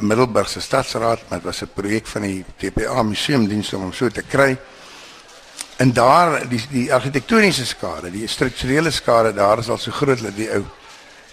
Middelburgse 0.00 0.60
stadsraad, 0.60 1.24
maar 1.28 1.38
dit 1.38 1.46
was 1.46 1.62
'n 1.62 1.70
projek 1.74 2.06
van 2.06 2.22
die 2.22 2.44
TPA 2.56 3.02
museumdiens 3.02 3.72
om 3.72 3.80
hom 3.80 3.92
so 3.92 4.08
te 4.08 4.22
kry. 4.22 4.56
En 5.76 5.92
daar 5.92 6.48
die 6.48 6.62
die 6.70 6.94
argitektoniese 6.94 7.66
skade, 7.66 8.10
die 8.10 8.26
strukturele 8.26 8.90
skade 8.90 9.34
daar 9.34 9.58
is 9.58 9.68
al 9.68 9.78
so 9.78 9.90
groot 9.90 10.22
dat 10.22 10.36
die 10.36 10.50
ou 10.50 10.64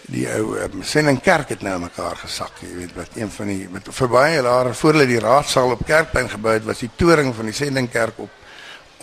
die 0.01 0.27
ou 0.27 0.57
um, 0.57 0.83
Sendingkerk 0.83 1.49
het 1.49 1.61
nou 1.61 1.79
mekaar 1.79 2.15
gesak, 2.15 2.51
jy 2.59 2.75
weet 2.75 2.95
wat 2.95 3.09
een 3.15 3.31
van 3.31 3.47
die 3.47 3.69
met 3.71 3.87
vir 3.91 4.07
baie 4.07 4.41
jare 4.41 4.73
voor 4.73 4.91
hulle 4.91 5.05
die 5.07 5.19
raadsaal 5.19 5.71
op 5.71 5.85
Kerkplein 5.85 6.29
gebou 6.29 6.53
het, 6.53 6.65
was 6.65 6.79
die 6.79 6.89
toring 6.95 7.35
van 7.35 7.45
die 7.45 7.53
Sendingkerk 7.53 8.13
op 8.17 8.29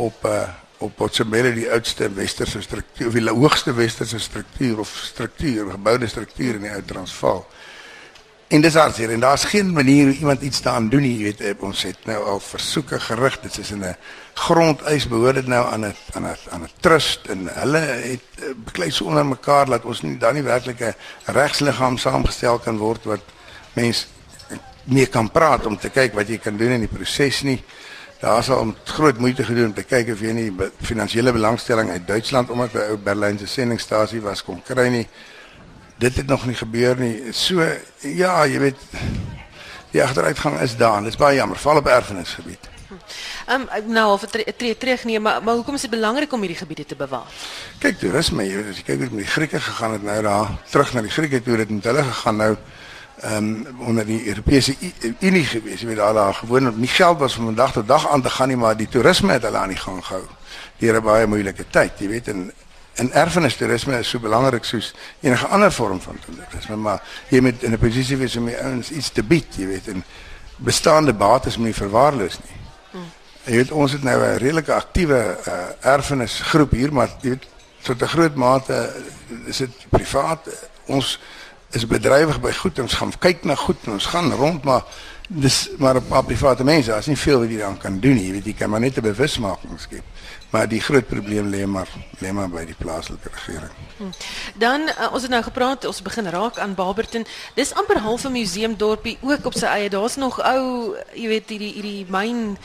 op 0.00 0.24
uh 0.24 0.48
op 0.80 0.96
Botshabelo 0.96 1.50
die 1.52 1.68
oudste 1.68 2.06
westerse 2.16 2.62
struktuur 2.64 3.10
of 3.10 3.16
die 3.16 3.28
hoogste 3.28 3.72
westerse 3.76 4.18
struktuur 4.18 4.78
of 4.80 4.92
struktuur 5.04 5.70
geboude 5.70 6.06
struktuur 6.08 6.56
in 6.56 6.64
die 6.64 6.70
ou 6.72 6.80
Transvaal. 6.88 7.42
En 8.48 8.64
dis 8.64 8.74
hartseer 8.74 9.12
en 9.12 9.20
daar's 9.20 9.44
geen 9.44 9.72
manier 9.72 10.08
hoe 10.08 10.16
iemand 10.22 10.42
iets 10.42 10.62
daaraan 10.64 10.88
doen 10.88 11.04
nie, 11.04 11.12
jy 11.18 11.26
weet 11.28 11.42
eh, 11.44 11.52
ons 11.62 11.82
het 11.84 12.08
nou 12.08 12.16
al 12.32 12.40
versoeke 12.40 13.00
gerig 13.00 13.36
dit 13.44 13.58
is 13.60 13.70
in 13.76 13.84
'n 13.84 13.96
grondeis 14.34 15.08
behoort 15.08 15.34
dit 15.34 15.46
nou 15.46 15.66
aan 15.72 15.84
'n 15.86 15.94
aan 16.14 16.24
'n 16.24 16.36
aan 16.50 16.62
'n 16.62 16.72
trust 16.80 17.28
en 17.28 17.46
hulle 17.60 17.84
het 17.84 18.28
eh, 18.40 18.54
beklei 18.56 18.90
so 18.90 19.04
onder 19.04 19.26
mekaar 19.26 19.66
dat 19.66 19.84
ons 19.84 20.00
nie 20.02 20.16
dan 20.18 20.34
nie 20.34 20.42
werklik 20.42 20.80
'n 20.80 20.94
regsliggaam 21.26 21.98
saamgestel 21.98 22.58
kan 22.58 22.78
word 22.78 23.04
wat 23.04 23.22
mense 23.72 24.06
mee 24.84 25.06
kan 25.06 25.30
praat 25.30 25.66
om 25.66 25.78
te 25.78 25.88
kyk 25.88 26.14
wat 26.14 26.28
jy 26.28 26.38
kan 26.38 26.56
doen 26.56 26.70
in 26.70 26.80
die 26.80 26.94
proses 26.96 27.42
nie. 27.42 27.62
Daar 28.20 28.42
sal 28.44 28.58
om 28.58 28.76
groot 28.84 29.18
moeite 29.18 29.44
gedoen 29.44 29.70
om 29.70 29.74
te 29.74 29.82
kyk 29.82 30.10
of 30.12 30.20
jy 30.20 30.32
nie 30.36 30.48
finansiële 30.84 31.32
belangstelling 31.32 31.90
uit 31.90 32.06
Duitsland 32.06 32.50
omdat 32.52 32.74
by 32.76 32.82
ou 32.92 32.98
Berlynse 33.00 33.46
sendingstasie 33.48 34.20
was 34.20 34.44
kom 34.44 34.58
kry 34.62 34.88
nie. 34.92 35.06
Dit 36.00 36.16
het 36.20 36.26
nog 36.26 36.44
nie 36.46 36.56
gebeur 36.56 37.00
nie. 37.00 37.32
So 37.32 37.64
ja, 38.04 38.34
jy 38.44 38.60
weet 38.60 38.82
die 39.94 40.02
agteruitgang 40.04 40.60
is 40.60 40.76
daar. 40.76 41.00
Dit 41.00 41.14
is 41.14 41.20
baie 41.20 41.40
jammer, 41.40 41.58
val 41.58 41.80
op 41.80 41.88
erfenisgebied. 41.88 42.68
Ehm 43.46 43.64
um, 43.76 43.92
nou 43.92 44.12
of 44.12 44.26
tree 44.28 44.56
tree 44.56 44.76
terug 44.76 45.04
nee, 45.04 45.20
maar 45.20 45.42
maar 45.42 45.54
hoekom 45.54 45.74
is 45.74 45.80
dit 45.80 45.90
belangrik 45.90 46.32
om 46.32 46.40
hierdie 46.40 46.58
gebiede 46.58 46.86
te 46.86 46.96
bewaar? 46.96 47.26
Kyk, 47.78 47.98
toerisme, 47.98 48.44
jy 48.44 48.56
weet 48.56 48.68
as 48.70 48.82
jy 48.82 48.84
kyk 48.84 49.00
hoe 49.00 49.08
met 49.14 49.24
die 49.24 49.32
Grieke 49.32 49.60
gegaan 49.60 49.96
het 49.96 50.02
nou 50.02 50.22
daar 50.22 50.52
terug 50.70 50.92
na 50.92 51.02
die 51.06 51.14
Grieke 51.14 51.42
toe 51.42 51.56
dit 51.56 51.70
met 51.70 51.88
hulle 51.88 52.02
gegaan 52.02 52.36
nou 52.36 52.52
um, 53.24 53.66
onder 53.78 54.06
die 54.06 54.26
Europese 54.28 54.74
Unie 55.18 55.44
gewees. 55.44 55.80
Jy 55.80 55.86
weet 55.86 55.96
daar 55.96 56.14
daar 56.14 56.34
gewoon 56.34 56.72
nie 56.80 56.88
geld 56.88 57.18
was 57.18 57.36
om 57.36 57.44
van 57.44 57.54
dag 57.54 57.72
tot 57.72 57.88
dag 57.88 58.08
aan 58.08 58.22
te 58.22 58.30
gaan 58.30 58.48
nie, 58.48 58.56
maar 58.56 58.76
die 58.76 58.88
toerisme 58.88 59.32
het 59.32 59.42
hulle 59.42 59.58
aan 59.58 59.68
die 59.68 59.76
gang 59.80 60.04
gehou. 60.04 60.24
Deur 60.78 60.96
'n 60.96 61.02
baie 61.02 61.26
moeilike 61.26 61.64
tyd, 61.70 61.92
jy 61.98 62.08
weet 62.08 62.28
en 62.28 62.52
en 62.94 63.12
erfenistoerisme 63.12 63.98
is 63.98 64.08
so 64.08 64.18
belangrik 64.18 64.64
soos 64.64 64.94
enige 65.20 65.46
ander 65.46 65.72
vorm 65.72 66.00
van 66.00 66.18
toerisme, 66.24 66.76
maar 66.76 67.02
jy 67.28 67.40
moet 67.40 67.62
in 67.62 67.72
'n 67.72 67.78
posisie 67.78 68.16
wees 68.16 68.36
om 68.36 68.44
die 68.46 68.62
ouens 68.62 68.90
iets 68.90 69.10
te 69.10 69.22
bied, 69.22 69.56
jy 69.56 69.66
weet, 69.66 69.88
en 69.88 70.04
bestaande 70.56 71.12
bates 71.12 71.56
moet 71.56 71.66
nie 71.66 71.74
verwaarloos 71.74 72.38
nie. 72.38 72.60
Jy 73.44 73.56
weet 73.56 73.70
ons 73.70 73.92
het 73.92 74.02
nou 74.02 74.20
'n 74.20 74.36
redelike 74.36 74.72
aktiewe 74.72 75.38
uh, 75.48 75.54
erfenisgroep 75.80 76.70
hier, 76.70 76.92
maar 76.92 77.08
jy 77.20 77.28
weet 77.28 77.46
tot 77.82 78.02
'n 78.02 78.06
groot 78.06 78.34
mate 78.34 78.92
is 79.46 79.56
dit 79.56 79.70
privaat. 79.88 80.40
Ons 80.86 81.18
is 81.70 81.86
bedrywig 81.86 82.40
by 82.40 82.52
goed, 82.52 82.78
ons 82.78 82.98
gaan 82.98 83.12
kyk 83.18 83.44
na 83.44 83.54
goed, 83.54 83.88
ons 83.88 84.06
gaan 84.10 84.32
rond, 84.32 84.64
maar 84.64 84.82
dis 85.30 85.68
maar 85.78 85.96
op, 85.96 86.10
op 86.10 86.26
private 86.26 86.64
mense, 86.64 86.92
as 86.92 87.06
nie 87.06 87.18
veel 87.18 87.44
wat 87.44 87.50
jy 87.52 87.58
dan 87.62 87.76
kan 87.78 87.98
doen 88.02 88.16
nie. 88.18 88.26
Jy 88.26 88.32
weet 88.38 88.48
jy 88.50 88.54
kan 88.58 88.70
maar 88.70 88.82
net 88.82 88.98
'n 88.98 89.06
bewusmaking 89.06 89.80
skep. 89.80 90.04
Maar 90.50 90.68
die 90.68 90.80
groot 90.80 91.06
probleem 91.06 91.50
lê 91.50 91.66
maar 91.66 91.88
lê 92.18 92.32
maar 92.32 92.48
by 92.50 92.64
die 92.64 92.74
plaaslike 92.74 93.30
regering. 93.30 93.70
Hmm. 93.96 94.10
Dan 94.58 94.80
uh, 94.88 95.12
ons 95.12 95.22
het 95.22 95.30
nou 95.30 95.42
gepraat, 95.42 95.84
ons 95.84 96.02
begin 96.02 96.26
raak 96.26 96.58
aan 96.58 96.74
Barberton. 96.74 97.26
Dis 97.54 97.74
amper 97.74 97.98
half 97.98 98.24
'n 98.24 98.32
museumdorpie 98.32 99.18
ook 99.20 99.44
op 99.44 99.54
sy 99.54 99.66
eie. 99.66 99.90
Daar's 99.90 100.16
nog 100.16 100.42
ou, 100.42 100.96
jy 101.14 101.28
weet, 101.28 101.48
hierdie 101.48 101.72
hierdie 101.72 102.06
myn 102.08 102.58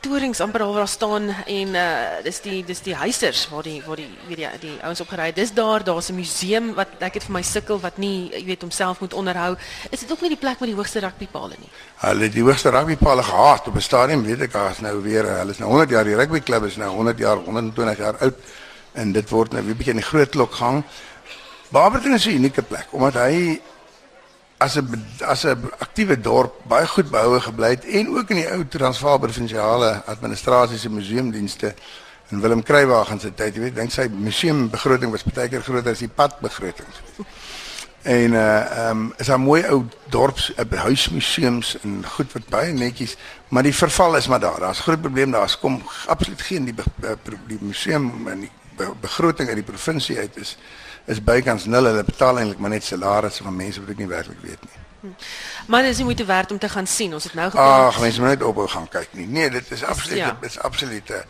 torings 0.00 0.40
amper 0.40 0.62
al 0.62 0.74
waar 0.74 0.88
staan 0.88 1.28
en 1.46 1.74
uh 1.74 2.22
dis 2.24 2.40
die 2.44 2.64
dis 2.64 2.80
die 2.84 2.94
huisers 2.94 3.48
waar 3.50 3.62
die 3.62 3.82
waar 3.86 3.96
die 3.96 4.08
weet 4.28 4.38
jy 4.38 4.50
die 4.60 4.74
ouens 4.82 5.00
opgery. 5.00 5.32
Dis 5.34 5.52
daar, 5.54 5.84
daar's 5.84 6.10
'n 6.10 6.14
museum 6.14 6.74
wat 6.74 6.88
ek 6.98 7.14
het 7.14 7.24
vir 7.24 7.32
my 7.32 7.42
sukkel 7.42 7.80
wat 7.80 7.98
nie 7.98 8.30
jy 8.32 8.44
weet 8.44 8.62
homself 8.62 9.00
moet 9.00 9.14
onderhou. 9.14 9.56
Is 9.90 10.00
dit 10.00 10.12
ook 10.12 10.20
nie 10.20 10.28
die 10.28 10.42
plek 10.44 10.58
waar 10.58 10.68
die 10.68 10.76
hoogste 10.76 11.00
rugbypale 11.00 11.56
nie? 11.58 11.70
Hulle 11.96 12.28
die 12.28 12.42
hoogste 12.42 12.70
rugbypale 12.70 13.22
gehad 13.22 13.68
op 13.68 13.74
'n 13.74 13.80
stadium, 13.80 14.22
weet 14.24 14.40
ek, 14.40 14.52
daar's 14.52 14.80
nou 14.80 15.02
weer 15.02 15.24
hulle 15.24 15.50
is 15.50 15.58
nou 15.58 15.70
100 15.70 15.90
jaar 15.90 16.04
die 16.04 16.16
rugbyklub 16.16 16.64
is 16.64 16.76
nou 16.76 16.90
100 16.90 17.18
jaar 17.18 17.36
120 17.36 17.98
jaar 17.98 18.16
oud 18.20 18.34
en 18.92 19.12
dit 19.12 19.30
word 19.30 19.52
nou 19.52 19.62
weer 19.64 19.76
bietjie 19.76 19.94
in 19.94 20.00
die 20.00 20.10
groot 20.10 20.30
klok 20.30 20.52
gang. 20.54 20.84
Barberton 21.68 22.14
is 22.14 22.26
'n 22.26 22.30
unieke 22.30 22.62
plek 22.62 22.86
omdat 22.90 23.14
hy 23.14 23.60
as 24.58 24.76
'n 24.76 25.04
as 25.20 25.44
'n 25.44 25.70
aktiewe 25.78 26.20
dorp 26.20 26.54
baie 26.68 26.86
goed 26.86 27.10
behoue 27.10 27.40
gebly 27.40 27.68
het 27.68 27.84
en 27.84 28.08
ook 28.08 28.30
in 28.30 28.36
die 28.36 28.50
ou 28.52 28.64
Transvaal 28.68 29.18
provinsiale 29.18 30.02
administrasie 30.06 30.78
se 30.78 30.90
museumdienste 30.90 31.74
en 32.28 32.40
Willem 32.40 32.62
Kruiwagen 32.62 33.20
se 33.20 33.34
tyd, 33.34 33.54
jy 33.54 33.60
weet, 33.60 33.74
dink 33.74 33.92
sy 33.94 34.08
museumbegroting 34.10 35.10
was 35.10 35.22
baie 35.22 35.48
keer 35.48 35.62
groter 35.62 35.92
as 35.92 36.02
die 36.02 36.10
padbegroting. 36.10 36.88
En 38.02 38.32
uh 38.32 38.40
ehm 38.40 38.90
um, 38.90 39.12
is 39.18 39.28
'n 39.28 39.40
mooi 39.40 39.62
ou 39.68 39.84
dorps 40.10 40.52
uh, 40.56 40.78
huismuseums 40.78 41.76
en 41.82 42.04
goed 42.06 42.32
wat 42.32 42.48
baie 42.48 42.72
netjies, 42.72 43.16
maar 43.48 43.62
die 43.62 43.74
verval 43.74 44.16
is 44.16 44.26
maar 44.26 44.40
daar. 44.40 44.60
Daar's 44.60 44.80
groot 44.80 45.00
probleem 45.00 45.30
daar. 45.30 45.42
As 45.42 45.58
kom 45.58 45.82
absoluut 46.06 46.42
geen 46.42 46.64
die, 46.64 46.74
be, 46.74 47.16
die 47.46 47.58
museum 47.60 48.28
en 48.28 48.40
die 48.40 48.50
begroting 49.00 49.48
uit 49.48 49.56
die 49.56 49.70
provinsie 49.72 50.18
uit 50.18 50.36
is 50.36 50.56
is 51.06 51.22
bykans 51.22 51.64
nul. 51.64 51.84
Hulle 51.84 52.04
betaal 52.04 52.38
eintlik 52.38 52.58
maar 52.58 52.70
net 52.70 52.84
salarisse 52.84 53.42
van 53.42 53.56
mense 53.56 53.80
wat 53.80 53.94
ek 53.94 54.02
nie 54.02 54.10
werklik 54.10 54.42
weet 54.42 54.62
nie. 54.68 54.84
Hm. 55.00 55.08
Maar 55.66 55.82
dis 55.82 55.96
nie 55.96 56.04
moeite 56.04 56.24
werd 56.24 56.50
om 56.50 56.58
te 56.58 56.68
gaan 56.68 56.86
sien. 56.86 57.14
Ons 57.14 57.24
het 57.24 57.34
nou 57.34 57.50
gepraat. 57.50 57.92
Ag, 57.92 58.00
mense 58.00 58.20
moet 58.20 58.28
net 58.28 58.42
ophou 58.42 58.68
gaan 58.68 58.88
kyk 58.88 59.08
nie. 59.10 59.26
Nee, 59.26 59.50
dit 59.50 59.70
is 59.70 59.84
absoluut 59.84 60.18
ja. 60.18 60.36
dit 60.40 60.50
is 60.50 60.58
absoluut 60.58 61.10
'n 61.10 61.22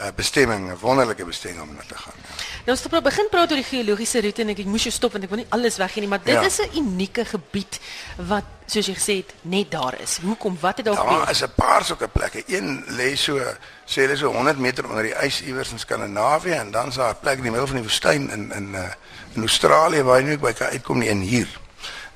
uh, 0.00 0.08
bestemming, 0.14 0.70
'n 0.70 0.78
wonderlike 0.80 1.24
bestemming 1.24 1.62
om 1.62 1.74
na 1.74 1.82
te 1.86 1.96
gaan. 1.96 2.12
Ja. 2.16 2.34
Nou 2.64 2.78
ons 2.78 2.82
het 2.82 3.02
begin 3.02 3.26
praat 3.30 3.50
oor 3.50 3.56
die 3.56 3.64
geologiese 3.64 4.20
roete 4.20 4.42
en 4.42 4.48
ek, 4.48 4.58
ek 4.58 4.70
moes 4.70 4.82
jou 4.82 4.94
stop 4.94 5.12
want 5.12 5.24
ek 5.24 5.30
wil 5.30 5.42
nie 5.42 5.50
alles 5.50 5.76
weggee 5.76 6.00
nie, 6.00 6.08
maar 6.08 6.22
dit 6.24 6.34
ja. 6.34 6.44
is 6.46 6.58
'n 6.60 6.78
unieke 6.78 7.24
gebied 7.24 7.80
wat 8.16 8.44
soos 8.66 8.86
jy 8.86 8.94
gesê 8.94 9.14
het 9.20 9.34
net 9.42 9.70
daar 9.70 10.00
is. 10.00 10.18
Hoekom? 10.22 10.56
Wat 10.60 10.76
het 10.76 10.86
daar 10.86 10.96
gebeur? 10.96 11.18
Daar 11.18 11.30
is 11.30 11.42
'n 11.42 11.54
paar 11.54 11.84
sulke 11.84 12.08
plekke. 12.08 12.42
Een 12.46 12.84
lê 12.88 13.14
so 13.14 13.38
sê 13.84 14.06
hulle 14.06 14.16
so 14.16 14.32
100 14.32 14.58
meter 14.58 14.88
onder 14.88 15.02
die 15.02 15.14
ys 15.26 15.42
iewers 15.42 15.70
in 15.70 15.78
Skandinawië 15.78 16.52
en 16.52 16.70
dan 16.70 16.88
is 16.88 16.94
daar 16.94 17.14
'n 17.14 17.20
plek 17.20 17.36
in 17.36 17.42
die 17.42 17.50
middel 17.50 17.66
van 17.66 17.76
die 17.76 17.84
woestyn 17.84 18.30
in 18.30 18.52
in 18.52 18.68
uh, 18.74 18.92
in 19.34 19.42
Australië 19.42 20.02
waar 20.02 20.20
jy 20.20 20.26
nie 20.26 20.38
by 20.38 20.52
kan 20.52 20.66
uitkom 20.66 20.98
nie 20.98 21.08
en 21.08 21.20
hier. 21.20 21.48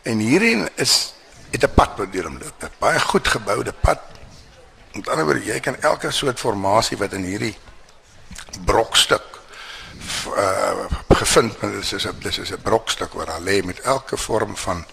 En 0.02 0.18
hierin 0.18 0.68
is 0.74 1.14
het 1.50 1.64
'n 1.64 1.74
pad 1.74 1.96
wat 1.96 2.12
deur 2.12 2.24
hom 2.24 2.38
loop. 2.38 2.62
'n 2.62 2.70
Baie 2.78 3.00
goed 3.00 3.28
geboude 3.28 3.72
pad. 3.72 4.00
Met 4.92 5.08
ander 5.08 5.24
woorde, 5.24 5.44
jy 5.44 5.60
kan 5.60 5.80
elke 5.80 6.10
soort 6.10 6.40
formasie 6.40 6.96
wat 6.96 7.12
in 7.12 7.22
hierdie 7.22 7.56
brokstuk 8.64 9.22
uh, 10.36 10.86
gevind, 11.08 11.60
maar 11.60 11.70
dit 11.70 11.92
is 11.92 12.06
'n 12.06 12.16
dis 12.20 12.38
is 12.38 12.50
'n 12.50 12.62
brokstuk 12.62 13.12
waar 13.12 13.26
daar 13.26 13.40
lê 13.40 13.64
met 13.64 13.80
elke 13.80 14.16
vorm 14.16 14.56
van 14.56 14.86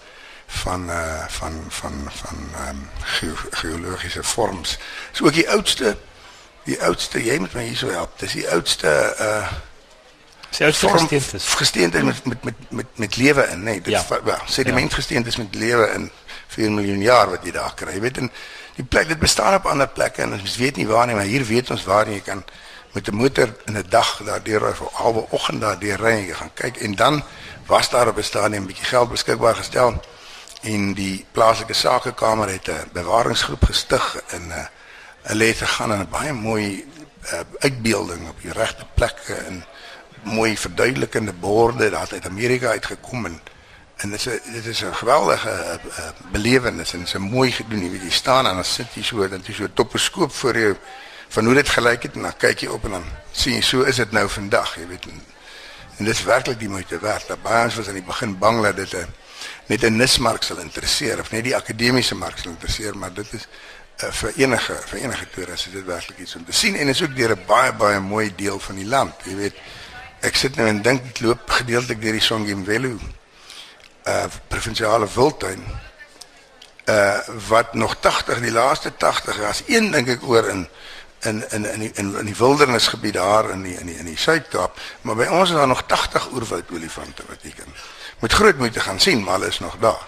van 0.46 0.90
uh 0.90 1.24
van 1.28 1.64
van 1.68 2.08
van 2.10 2.48
ehm 2.54 2.68
um, 2.68 2.88
ge 3.00 3.32
geologiese 3.50 4.22
vorms. 4.22 4.78
Dis 5.10 5.22
ook 5.22 5.32
die 5.32 5.50
oudste 5.50 5.96
die 6.64 6.82
oudste 6.82 7.24
jy 7.24 7.38
moet 7.38 7.52
my 7.52 7.62
hierso 7.62 7.90
help. 7.90 8.18
Dis 8.18 8.32
die 8.32 8.50
oudste 8.50 9.16
uh 9.20 9.52
Sy 10.54 10.64
oudste 10.68 10.88
gesteente 10.88 11.36
is 11.36 11.54
gesteente 11.58 12.02
met 12.04 12.24
met 12.24 12.44
met 12.44 12.70
met 12.70 12.98
met 13.02 13.16
lewe 13.16 13.46
in, 13.50 13.62
nee, 13.62 13.80
dit 13.80 13.92
ja. 13.92 14.04
wel, 14.24 14.38
sediment 14.46 14.90
ja. 14.90 14.96
gesteente 14.96 15.28
is 15.28 15.36
met 15.36 15.54
lewe 15.54 15.88
in 15.94 16.10
4 16.46 16.70
miljoen 16.70 17.00
jaar 17.02 17.30
wat 17.30 17.42
jy 17.42 17.50
daar 17.50 17.74
kry. 17.74 17.96
Jy 17.96 18.00
weet 18.00 18.20
en 18.22 18.30
die 18.76 18.84
plek 18.84 19.08
dit 19.08 19.18
bestaan 19.18 19.54
op 19.54 19.66
ander 19.66 19.88
plekke 19.88 20.22
en 20.22 20.36
ons 20.36 20.56
weet 20.56 20.76
nie 20.76 20.86
waar 20.86 21.06
nie, 21.06 21.14
maar 21.14 21.26
hier 21.26 21.44
weet 21.46 21.70
ons 21.74 21.84
waar 21.84 22.10
jy 22.10 22.20
kan 22.20 22.44
met 22.94 23.08
'n 23.10 23.14
motor 23.14 23.50
in 23.66 23.78
'n 23.78 23.86
dag 23.88 24.20
daardeur 24.24 24.68
of 24.68 24.82
halwe 24.92 25.26
oggend 25.30 25.60
daardeur 25.60 25.98
ry 26.00 26.10
en 26.10 26.26
jy 26.26 26.34
gaan 26.34 26.54
kyk 26.54 26.76
en 26.76 26.94
dan 26.94 27.22
was 27.66 27.90
daar 27.90 28.08
op 28.08 28.16
'n 28.16 28.22
stadium 28.22 28.62
'n 28.62 28.66
bietjie 28.66 28.86
geld 28.86 29.10
beskikbaar 29.10 29.56
gestel 29.56 30.00
en 30.62 30.94
die 30.94 31.26
plaaslike 31.32 31.72
sakekamer 31.72 32.48
het 32.48 32.68
'n 32.68 32.88
bewaringsgroep 32.92 33.64
gestig 33.64 34.22
en 34.28 34.46
'n 34.46 34.50
uh, 34.50 34.66
hulle 35.22 35.44
het 35.44 35.56
gegaan 35.56 35.92
en 35.92 36.00
'n 36.00 36.10
baie 36.10 36.32
mooi 36.32 36.84
uh, 37.32 37.40
uitbeelding 37.58 38.28
op 38.28 38.40
die 38.40 38.52
regte 38.52 38.86
plekke 38.94 39.34
en 39.34 39.64
mooi 40.24 40.58
verduidelikende 40.58 41.32
borde 41.32 41.90
daar 41.90 42.08
uit 42.10 42.26
Amerika 42.26 42.68
uitgekom 42.68 43.26
en 43.26 43.40
en 43.96 44.10
dit 44.10 44.26
is 44.26 44.40
dit 44.52 44.66
is 44.66 44.80
'n 44.82 44.94
geweldige 44.94 45.80
uh, 45.98 46.08
belewenis 46.32 46.92
en 46.92 46.98
dit 46.98 47.08
is 47.08 47.14
'n 47.14 47.18
mooi 47.18 47.52
gedoen. 47.52 47.82
Jy 47.82 47.90
weet 47.90 48.02
jy 48.02 48.10
staan 48.10 48.46
en 48.46 48.54
dan 48.54 48.64
sit 48.64 48.94
jy 48.94 49.02
so 49.02 49.28
dan 49.28 49.42
jy 49.46 49.54
so 49.54 49.68
toposkoop 49.74 50.32
voor 50.32 50.58
jou 50.58 50.76
van 51.28 51.44
hoe 51.44 51.54
dit 51.54 51.68
gelyk 51.68 52.02
het 52.02 52.14
en 52.14 52.22
dan 52.22 52.36
kyk 52.36 52.58
jy 52.58 52.68
op 52.68 52.84
en 52.84 52.90
dan 52.90 53.04
sien 53.32 53.54
jy 53.54 53.60
so 53.60 53.82
is 53.82 53.96
dit 53.96 54.10
nou 54.10 54.28
vandag 54.28 54.76
jy 54.76 54.86
weet. 54.86 55.04
En, 55.04 55.22
en 55.96 56.04
dit 56.04 56.14
is 56.14 56.24
werklik 56.24 56.58
die 56.58 56.68
moeite 56.68 56.98
werd. 56.98 57.42
Baie 57.42 57.64
ons 57.64 57.74
was 57.74 57.88
aan 57.88 57.94
die 57.94 58.02
begin 58.02 58.38
bang 58.38 58.62
dat 58.62 58.76
dit 58.76 58.94
'n 58.94 59.06
net 59.66 59.82
'n 59.82 59.96
nismark 59.96 60.42
sal 60.42 60.58
interesseer 60.58 61.20
of 61.20 61.30
net 61.30 61.44
die 61.44 61.56
akademiese 61.56 62.14
mark 62.14 62.38
sal 62.38 62.50
interesseer 62.50 62.96
maar 62.96 63.12
dit 63.14 63.32
is 63.32 63.46
uh, 64.02 64.10
vir 64.10 64.32
enige 64.36 64.76
vir 64.90 64.98
enige 64.98 65.26
toeriste 65.34 65.70
dit 65.70 65.84
werklik 65.84 66.18
iets 66.18 66.36
om 66.36 66.44
te 66.44 66.52
sien 66.52 66.76
en 66.76 66.88
is 66.88 67.02
ook 67.02 67.16
deur 67.16 67.36
'n 67.36 67.44
baie 67.46 67.72
baie 67.72 68.00
mooi 68.00 68.32
deel 68.36 68.58
van 68.58 68.74
die 68.74 68.86
land 68.86 69.14
jy 69.24 69.36
weet 69.36 69.56
ek 70.24 70.36
sit 70.40 70.56
nou 70.56 70.68
en 70.68 70.82
dink 70.82 71.10
ek 71.12 71.20
loop 71.24 71.50
gedeeltelik 71.60 72.00
deur 72.02 72.18
die 72.18 72.24
Songimvelo 72.24 72.94
uh 74.04 74.26
provinsiale 74.48 75.08
wildtuin 75.14 75.62
uh 76.92 77.18
wat 77.48 77.74
nog 77.74 77.96
80 78.00 78.40
die 78.44 78.52
laaste 78.52 78.92
80 78.96 79.40
was 79.44 79.62
een 79.66 79.90
dink 79.92 80.08
ek 80.16 80.26
oor 80.28 80.48
in 80.52 80.66
in 81.24 81.44
in 81.50 81.64
in 81.72 81.80
die, 81.80 81.90
in, 81.94 82.18
in 82.18 82.28
die 82.28 82.36
wildernisgebied 82.36 83.14
daar 83.14 83.50
in 83.50 83.62
die 83.62 83.76
in 83.80 83.86
die 83.86 83.96
in 83.96 84.04
die 84.04 84.18
Suid-Kaap, 84.18 84.80
maar 85.02 85.16
by 85.16 85.28
ons 85.32 85.50
is 85.50 85.56
daar 85.56 85.68
nog 85.68 85.86
80 85.88 86.30
oerwoud 86.32 86.70
olifante 86.70 87.24
wat 87.28 87.42
jy 87.42 87.52
kan 87.56 87.72
met 88.20 88.32
groot 88.32 88.58
moeite 88.58 88.80
gaan 88.80 89.00
sien, 89.00 89.22
maar 89.24 89.38
hulle 89.38 89.52
is 89.52 89.58
nog 89.58 89.76
daar. 89.80 90.04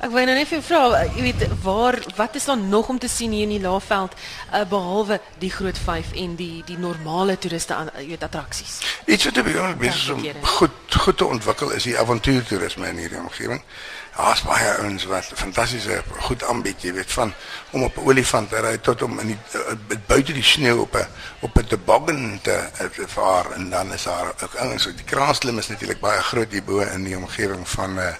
Ek 0.00 0.08
wou 0.14 0.22
nou 0.24 0.32
net 0.32 0.48
vir 0.48 0.56
jou 0.56 0.64
vra, 0.64 0.78
eh, 0.96 1.08
jy 1.12 1.22
weet, 1.26 1.42
waar 1.60 1.98
wat 2.16 2.36
is 2.38 2.46
daar 2.48 2.56
nog 2.56 2.88
om 2.88 2.98
te 2.98 3.08
sien 3.08 3.34
hier 3.36 3.44
in 3.44 3.50
die 3.52 3.60
Laagveld 3.60 4.14
uh, 4.16 4.62
behalwe 4.64 5.18
die 5.42 5.50
groot 5.52 5.76
5 5.76 6.14
en 6.22 6.36
die 6.38 6.62
die 6.64 6.78
normale 6.80 7.36
toeriste 7.38 7.76
aan 7.76 7.90
jy 7.98 8.06
weet 8.14 8.24
attraksies? 8.24 8.78
Iets 9.04 9.28
wat 9.28 9.42
baie 9.44 9.74
besig 9.76 10.14
om 10.14 10.24
goed 10.56 10.96
goed 11.00 11.18
te 11.20 11.26
ontwikkel 11.26 11.74
is 11.76 11.84
die 11.84 11.98
avontuurtoerisme 12.00 12.88
in 12.88 13.02
hierdie 13.02 13.20
omgewing. 13.20 13.60
Daar's 14.16 14.40
baie 14.48 14.72
ouens 14.80 15.04
wat 15.04 15.28
fantastiese 15.34 16.00
goed 16.30 16.44
aanbied, 16.48 16.80
jy 16.82 16.94
weet, 16.96 17.12
van 17.12 17.34
om 17.76 17.84
op 17.84 18.00
'n 18.00 18.08
olifant 18.08 18.48
te 18.48 18.64
ry 18.64 18.78
tot 18.78 19.02
om 19.02 19.20
in 19.20 19.34
die 19.34 19.38
uh, 19.54 19.76
buite 20.08 20.32
die 20.32 20.48
sneeu 20.54 20.80
op 20.80 20.96
'n 20.96 21.06
op 21.40 21.58
'n 21.58 21.66
toboggan 21.66 22.40
te, 22.42 22.56
uh, 22.80 23.06
vaar 23.06 23.52
en 23.52 23.70
dan 23.70 23.92
is 23.92 24.08
daar 24.08 24.32
ook 24.42 24.54
ouens 24.54 24.88
die 24.96 25.04
kraanslim 25.04 25.58
is 25.58 25.68
natuurlik 25.68 26.00
baie 26.00 26.20
groot 26.20 26.52
hier 26.52 26.64
bo 26.64 26.80
in 26.80 27.04
die 27.04 27.16
omgewing 27.16 27.68
van 27.68 27.98
uh, 27.98 28.16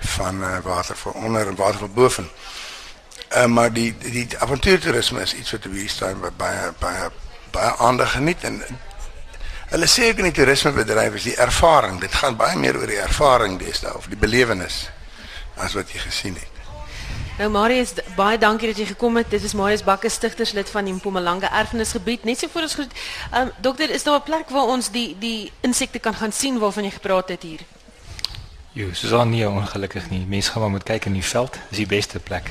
van 0.00 0.40
uh, 0.40 0.58
water 0.62 0.96
van 0.96 1.12
onder 1.12 1.46
en 1.46 1.54
water 1.54 1.78
van 1.78 1.92
bo. 1.92 2.10
Uh, 3.36 3.44
maar 3.46 3.72
die 3.72 3.94
die, 3.98 4.28
avontuurtoerisme 4.38 5.20
is 5.20 5.34
iets 5.34 5.50
wat 5.50 5.66
staan 5.86 6.20
by 6.20 6.30
baie 6.36 6.72
baie 6.78 7.10
baie 7.50 7.76
aandag 7.76 8.12
geniet 8.12 8.44
en 8.44 8.62
hulle 9.66 9.86
sê 9.86 10.08
ook 10.08 10.20
in 10.22 10.28
die 10.30 10.32
toerismebedryf 10.32 11.14
is 11.14 11.22
die 11.22 11.36
ervaring, 11.36 12.00
dit 12.00 12.14
gaan 12.14 12.36
baie 12.36 12.58
meer 12.58 12.78
oor 12.78 12.86
die 12.86 13.02
ervaring 13.02 13.58
deesdae 13.58 13.96
of 13.96 14.06
die 14.06 14.18
belewenis 14.18 14.88
as 15.56 15.74
wat 15.74 15.90
jy 15.90 15.98
gesien 15.98 16.34
het. 16.34 16.56
Nou 17.36 17.50
Marius, 17.52 17.92
baie 18.16 18.38
dankie 18.40 18.70
dat 18.70 18.78
jy 18.80 18.86
gekom 18.88 19.18
het. 19.20 19.28
Dit 19.30 19.42
is 19.44 19.52
Marius 19.52 19.82
Bakker, 19.84 20.10
stigterslid 20.10 20.70
van 20.72 20.86
die 20.88 20.94
Mpumalanga 20.96 21.50
Erfenisgebied. 21.52 22.24
Net 22.24 22.38
so 22.38 22.48
voor 22.52 22.64
ons 22.64 22.74
groet. 22.74 22.92
Ehm 23.30 23.52
dokter, 23.60 23.90
is 23.90 24.02
daar 24.02 24.20
'n 24.20 24.22
plek 24.22 24.48
waar 24.48 24.72
ons 24.72 24.90
die 24.90 25.16
die 25.18 25.52
insekte 25.60 25.98
kan 25.98 26.14
gaan 26.14 26.32
sien 26.32 26.58
waarvan 26.58 26.84
jy 26.84 26.90
gepraat 26.90 27.28
het 27.28 27.42
hier? 27.42 27.60
Jo, 28.76 28.90
Susan 28.92 29.30
nie 29.32 29.48
ongelukkig 29.48 30.10
nie. 30.10 30.26
Mense 30.28 30.50
gaan 30.50 30.60
maar 30.60 30.70
moet 30.70 30.82
kyk 30.82 31.06
in 31.08 31.14
die 31.16 31.24
veld. 31.24 31.54
Dis 31.70 31.78
die 31.78 31.86
beste 31.88 32.20
plek. 32.20 32.50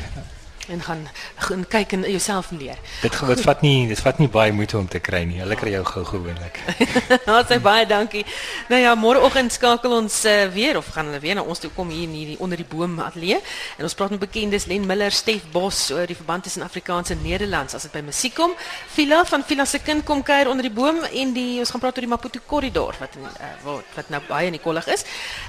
En 0.70 0.82
gaan 0.82 1.08
gaan 1.36 1.66
kyk 1.70 1.94
en 1.98 2.06
jouself 2.10 2.52
leer. 2.52 2.78
Dit 3.02 3.16
dit 3.28 3.42
vat 3.46 3.62
nie 3.62 3.88
dit 3.88 4.00
vat 4.00 4.20
nie 4.20 4.30
baie 4.32 4.52
moeite 4.56 4.78
om 4.78 4.88
te 4.88 5.00
kry 5.00 5.24
nie. 5.28 5.40
Hulle 5.44 5.58
kry 5.60 5.74
jou 5.76 5.84
gou 5.86 6.04
gewoonlik. 6.12 6.60
Ons 7.36 7.50
sê 7.52 7.60
baie 7.64 7.86
dankie. 7.90 8.26
Nou 8.70 8.80
ja, 8.82 8.96
môreoggend 9.00 9.54
skakel 9.54 9.94
ons 9.96 10.18
uh, 10.30 10.36
weer 10.54 10.78
of 10.80 10.88
gaan 10.96 11.10
hulle 11.10 11.22
weer 11.24 11.38
na 11.38 11.44
ons 11.44 11.62
toe 11.62 11.72
kom 11.76 11.90
hier 11.94 12.08
in 12.08 12.16
hierdie 12.18 12.38
onder 12.44 12.60
die 12.60 12.68
boom 12.68 12.98
ateljee 13.04 13.40
en 13.78 13.88
ons 13.88 13.96
praat 13.98 14.16
met 14.16 14.24
bekendes 14.24 14.68
Len 14.70 14.86
Miller, 14.88 15.14
Stef 15.14 15.46
Bos 15.54 15.90
oor 15.94 16.08
die 16.10 16.18
verband 16.18 16.48
tussen 16.48 16.66
Afrikaans 16.66 17.14
en 17.14 17.22
Nederlands 17.24 17.78
as 17.78 17.88
dit 17.88 17.94
by 17.94 18.04
musiek 18.06 18.36
kom. 18.38 18.56
Vila 18.96 19.24
van 19.30 19.46
Vila 19.46 19.66
se 19.70 19.82
kind 19.84 20.06
kom 20.08 20.24
kuier 20.26 20.50
onder 20.52 20.66
die 20.66 20.74
boom 20.74 21.04
en 21.06 21.34
die 21.36 21.60
ons 21.64 21.74
gaan 21.74 21.84
praat 21.84 22.00
oor 22.00 22.08
die 22.08 22.12
Maputo 22.12 22.42
korridor 22.50 22.98
wat 23.00 23.18
in 23.20 23.28
uh, 23.30 23.52
wat, 23.66 23.96
wat 23.98 24.12
nou 24.14 24.22
baie 24.30 24.50
in 24.50 24.58
die 24.58 24.64
kollig 24.64 24.88
is. 24.92 25.06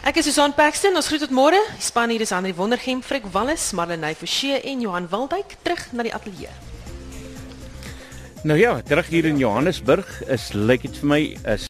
Ek 0.06 0.20
is 0.20 0.28
Susan 0.28 0.54
Paxton. 0.56 0.96
Ons 0.98 1.08
groet 1.10 1.22
tot 1.26 1.34
môre. 1.34 1.58
Span 1.82 2.10
hier 2.12 2.24
is 2.24 2.32
Andri 2.34 2.54
Wondergem, 2.56 3.02
Frik 3.02 3.28
Wallis, 3.32 3.70
Marlenae 3.76 4.16
Forsie 4.18 4.56
en 4.58 4.82
Johan 4.84 5.05
Wildwyk 5.10 5.56
terug 5.62 5.86
na 5.92 6.06
die 6.06 6.14
ateljee. 6.14 6.52
Nou 8.46 8.58
ja, 8.60 8.76
terug 8.86 9.08
hier 9.10 9.26
in 9.26 9.40
Johannesburg 9.40 10.06
is 10.30 10.52
lyk 10.54 10.84
dit 10.84 10.98
vir 11.00 11.08
my 11.10 11.20
is 11.54 11.64